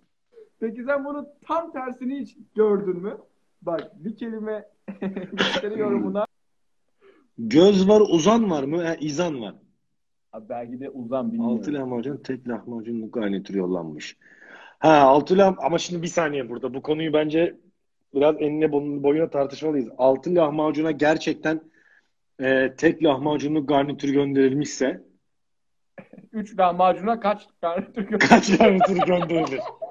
Peki 0.61 0.85
sen 0.85 1.05
bunu 1.05 1.29
tam 1.47 1.73
tersini 1.73 2.21
hiç 2.21 2.37
gördün 2.55 2.97
mü? 2.97 3.17
Bak 3.67 4.05
bir 4.05 4.17
kelime 4.17 4.65
müşteri 5.33 5.79
yorumuna 5.79 6.27
Göz 7.39 7.89
var 7.89 8.03
uzan 8.09 8.51
var 8.51 8.65
mı? 8.65 8.85
He, 8.85 8.97
izan 9.01 9.41
var. 9.41 9.55
Abi 10.33 10.49
belki 10.49 10.81
de 10.81 10.91
uzan 10.91 11.33
bilmiyorum. 11.33 11.59
Altı 11.59 11.75
lahmacun 11.75 12.17
tek 12.17 12.49
lahmacunluk 12.49 13.15
garnitür 13.15 13.55
yollanmış. 13.55 14.17
Ha 14.79 14.93
altı 14.93 15.39
lah 15.39 15.55
ama 15.59 15.79
şimdi 15.79 16.03
bir 16.03 16.09
saniye 16.09 16.49
burada. 16.49 16.75
Bu 16.75 16.83
konuyu 16.83 17.13
bence 17.13 17.57
biraz 18.15 18.37
enine 18.39 18.73
boyuna 18.73 19.31
tartışmalıyız. 19.31 19.89
Altı 19.99 20.35
lahmacuna 20.35 20.91
gerçekten 20.91 21.61
e, 22.41 22.75
tek 22.79 23.05
lahmacunluk 23.05 23.69
garnitür 23.69 24.09
gönderilmişse 24.09 25.03
Üç 26.33 26.59
lahmacuna 26.59 27.21
kaç 27.21 27.49
tane 27.61 27.93
Türk 27.93 28.21
kaç 28.21 28.59
garnitür 28.59 28.97
gönderilir? 28.97 29.61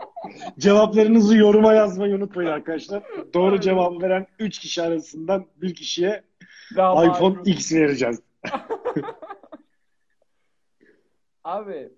Cevaplarınızı 0.60 1.38
yoruma 1.38 1.74
yazmayı 1.74 2.16
unutmayın 2.16 2.50
arkadaşlar. 2.52 3.04
Doğru 3.34 3.60
cevabı 3.60 4.02
veren 4.02 4.28
3 4.40 4.60
kişi 4.60 4.82
arasından 4.82 5.46
bir 5.62 5.76
kişiye 5.76 6.24
lahmacun? 6.78 7.12
iPhone 7.14 7.42
X 7.46 7.74
vereceğiz. 7.74 8.22
Abi 11.44 11.90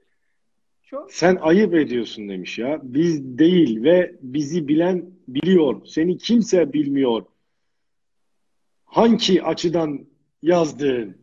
çok 0.84 1.12
Sen 1.14 1.36
ayıp 1.42 1.74
ediyorsun 1.74 2.30
demiş 2.30 2.60
ya. 2.60 2.80
Biz 2.84 3.38
değil 3.38 3.84
ve 3.84 4.16
bizi 4.22 4.68
bilen 4.68 5.06
biliyor. 5.28 5.86
Seni 5.86 6.18
kimse 6.18 6.74
bilmiyor. 6.74 7.26
Hangi 8.86 9.44
açıdan 9.44 10.06
yazdın? 10.42 11.18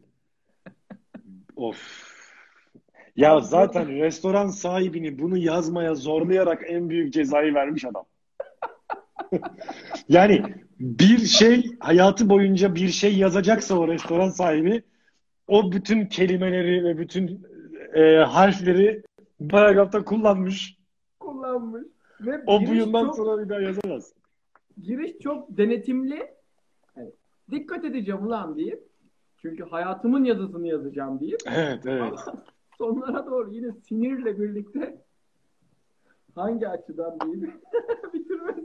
Of. 1.57 2.04
Ya 3.17 3.41
zaten 3.41 3.89
restoran 3.89 4.47
sahibini 4.49 5.19
bunu 5.19 5.37
yazmaya 5.37 5.95
zorlayarak 5.95 6.63
en 6.67 6.91
büyük 6.91 7.13
cezayı 7.13 7.55
vermiş 7.55 7.85
adam. 7.85 8.05
Yani 10.09 10.43
bir 10.81 11.19
şey 11.19 11.71
hayatı 11.81 12.29
boyunca 12.29 12.75
bir 12.75 12.89
şey 12.89 13.19
yazacaksa 13.19 13.79
o 13.79 13.89
restoran 13.89 14.29
sahibi 14.29 14.83
o 15.49 15.73
bütün 15.73 16.07
kelimeleri 16.07 16.85
ve 16.85 16.99
bütün 16.99 17.47
e, 17.95 18.17
harfleri 18.17 19.03
paragrafta 19.51 20.05
kullanmış. 20.05 20.79
kullanmış. 21.21 21.83
Ve 22.21 22.43
O 22.47 22.67
bu 22.67 22.75
yıldan 22.75 23.05
çok, 23.05 23.17
sonra 23.17 23.45
bir 23.45 23.49
daha 23.49 23.61
yazamaz. 23.61 24.13
giriş 24.83 25.19
çok 25.19 25.57
denetimli. 25.57 26.27
Yani 26.97 27.11
dikkat 27.51 27.85
edeceğim 27.85 28.27
ulan 28.27 28.57
deyip 28.57 28.83
çünkü 29.43 29.65
hayatımın 29.65 30.25
yazısını 30.25 30.69
yazacağım 30.69 31.21
deyip 31.21 31.41
Evet, 31.47 31.87
evet. 31.87 32.19
Sonlara 32.79 33.27
doğru 33.27 33.53
yine 33.55 33.73
sinirle 33.89 34.41
birlikte 34.41 35.03
hangi 36.35 36.69
açıdan 36.69 37.19
deyip 37.21 37.55
bitirmesi. 38.15 38.65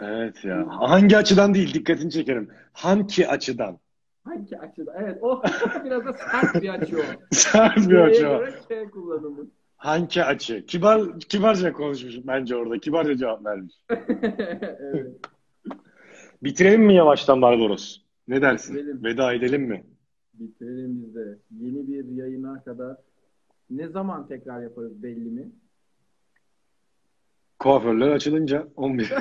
Evet 0.00 0.44
ya. 0.44 0.66
Hangi 0.68 1.16
açıdan 1.16 1.54
değil 1.54 1.74
dikkatini 1.74 2.10
çekerim. 2.10 2.48
Hangi 2.72 3.28
açıdan? 3.28 3.78
Hangi 4.24 4.58
açıdan? 4.58 4.94
Evet 4.98 5.18
o 5.22 5.42
biraz 5.84 6.04
da 6.06 6.12
sert 6.12 6.62
bir 6.62 6.68
açı 6.68 6.96
o. 6.98 7.02
Sert 7.30 7.76
bir 7.76 7.82
C'ye 7.82 8.00
açı. 8.02 8.20
göre 8.22 8.54
K 8.68 8.90
kullanımı. 8.90 9.46
Hangi 9.76 10.24
açı? 10.24 10.66
Kibar, 10.66 11.20
kibarca 11.20 11.72
konuşmuş 11.72 12.14
bence 12.26 12.56
orada. 12.56 12.78
Kibarca 12.78 13.16
cevap 13.16 13.44
vermiş. 13.46 13.74
evet. 14.80 15.16
Bitirelim 16.42 16.82
mi 16.82 16.94
yavaştan 16.94 17.42
Barbaros? 17.42 17.98
Ne 18.28 18.42
dersin? 18.42 18.76
Bitirelim. 18.76 19.04
Veda 19.04 19.32
edelim 19.32 19.62
mi? 19.62 19.84
Bitirelim 20.34 21.02
biz 21.02 21.14
de. 21.14 21.38
Yeni 21.60 21.88
bir 21.88 22.16
yayına 22.16 22.62
kadar 22.64 22.96
ne 23.70 23.88
zaman 23.88 24.28
tekrar 24.28 24.62
yaparız 24.62 25.02
belli 25.02 25.30
mi? 25.30 25.52
Kuaförler 27.58 28.10
açılınca 28.10 28.68
11. 28.76 29.12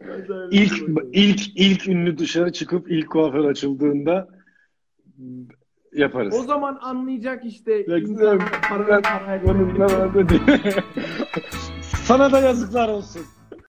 Ben 0.00 0.28
de 0.28 0.32
öyle 0.32 0.50
bir 0.50 0.60
ilk 0.60 0.72
şey 0.72 0.86
ilk 1.12 1.40
ilk 1.56 1.88
ünlü 1.88 2.18
dışarı 2.18 2.52
çıkıp 2.52 2.90
ilk 2.90 3.10
kuaför 3.10 3.44
açıldığında 3.44 4.28
yaparız. 5.92 6.34
O 6.34 6.42
zaman 6.42 6.78
anlayacak 6.82 7.44
işte 7.44 7.84
insanlar 7.84 8.62
parayı 8.68 9.02
parayla 9.02 9.54
Sana 12.04 12.32
da 12.32 12.40
yazıklar 12.40 12.88
olsun. 12.88 13.22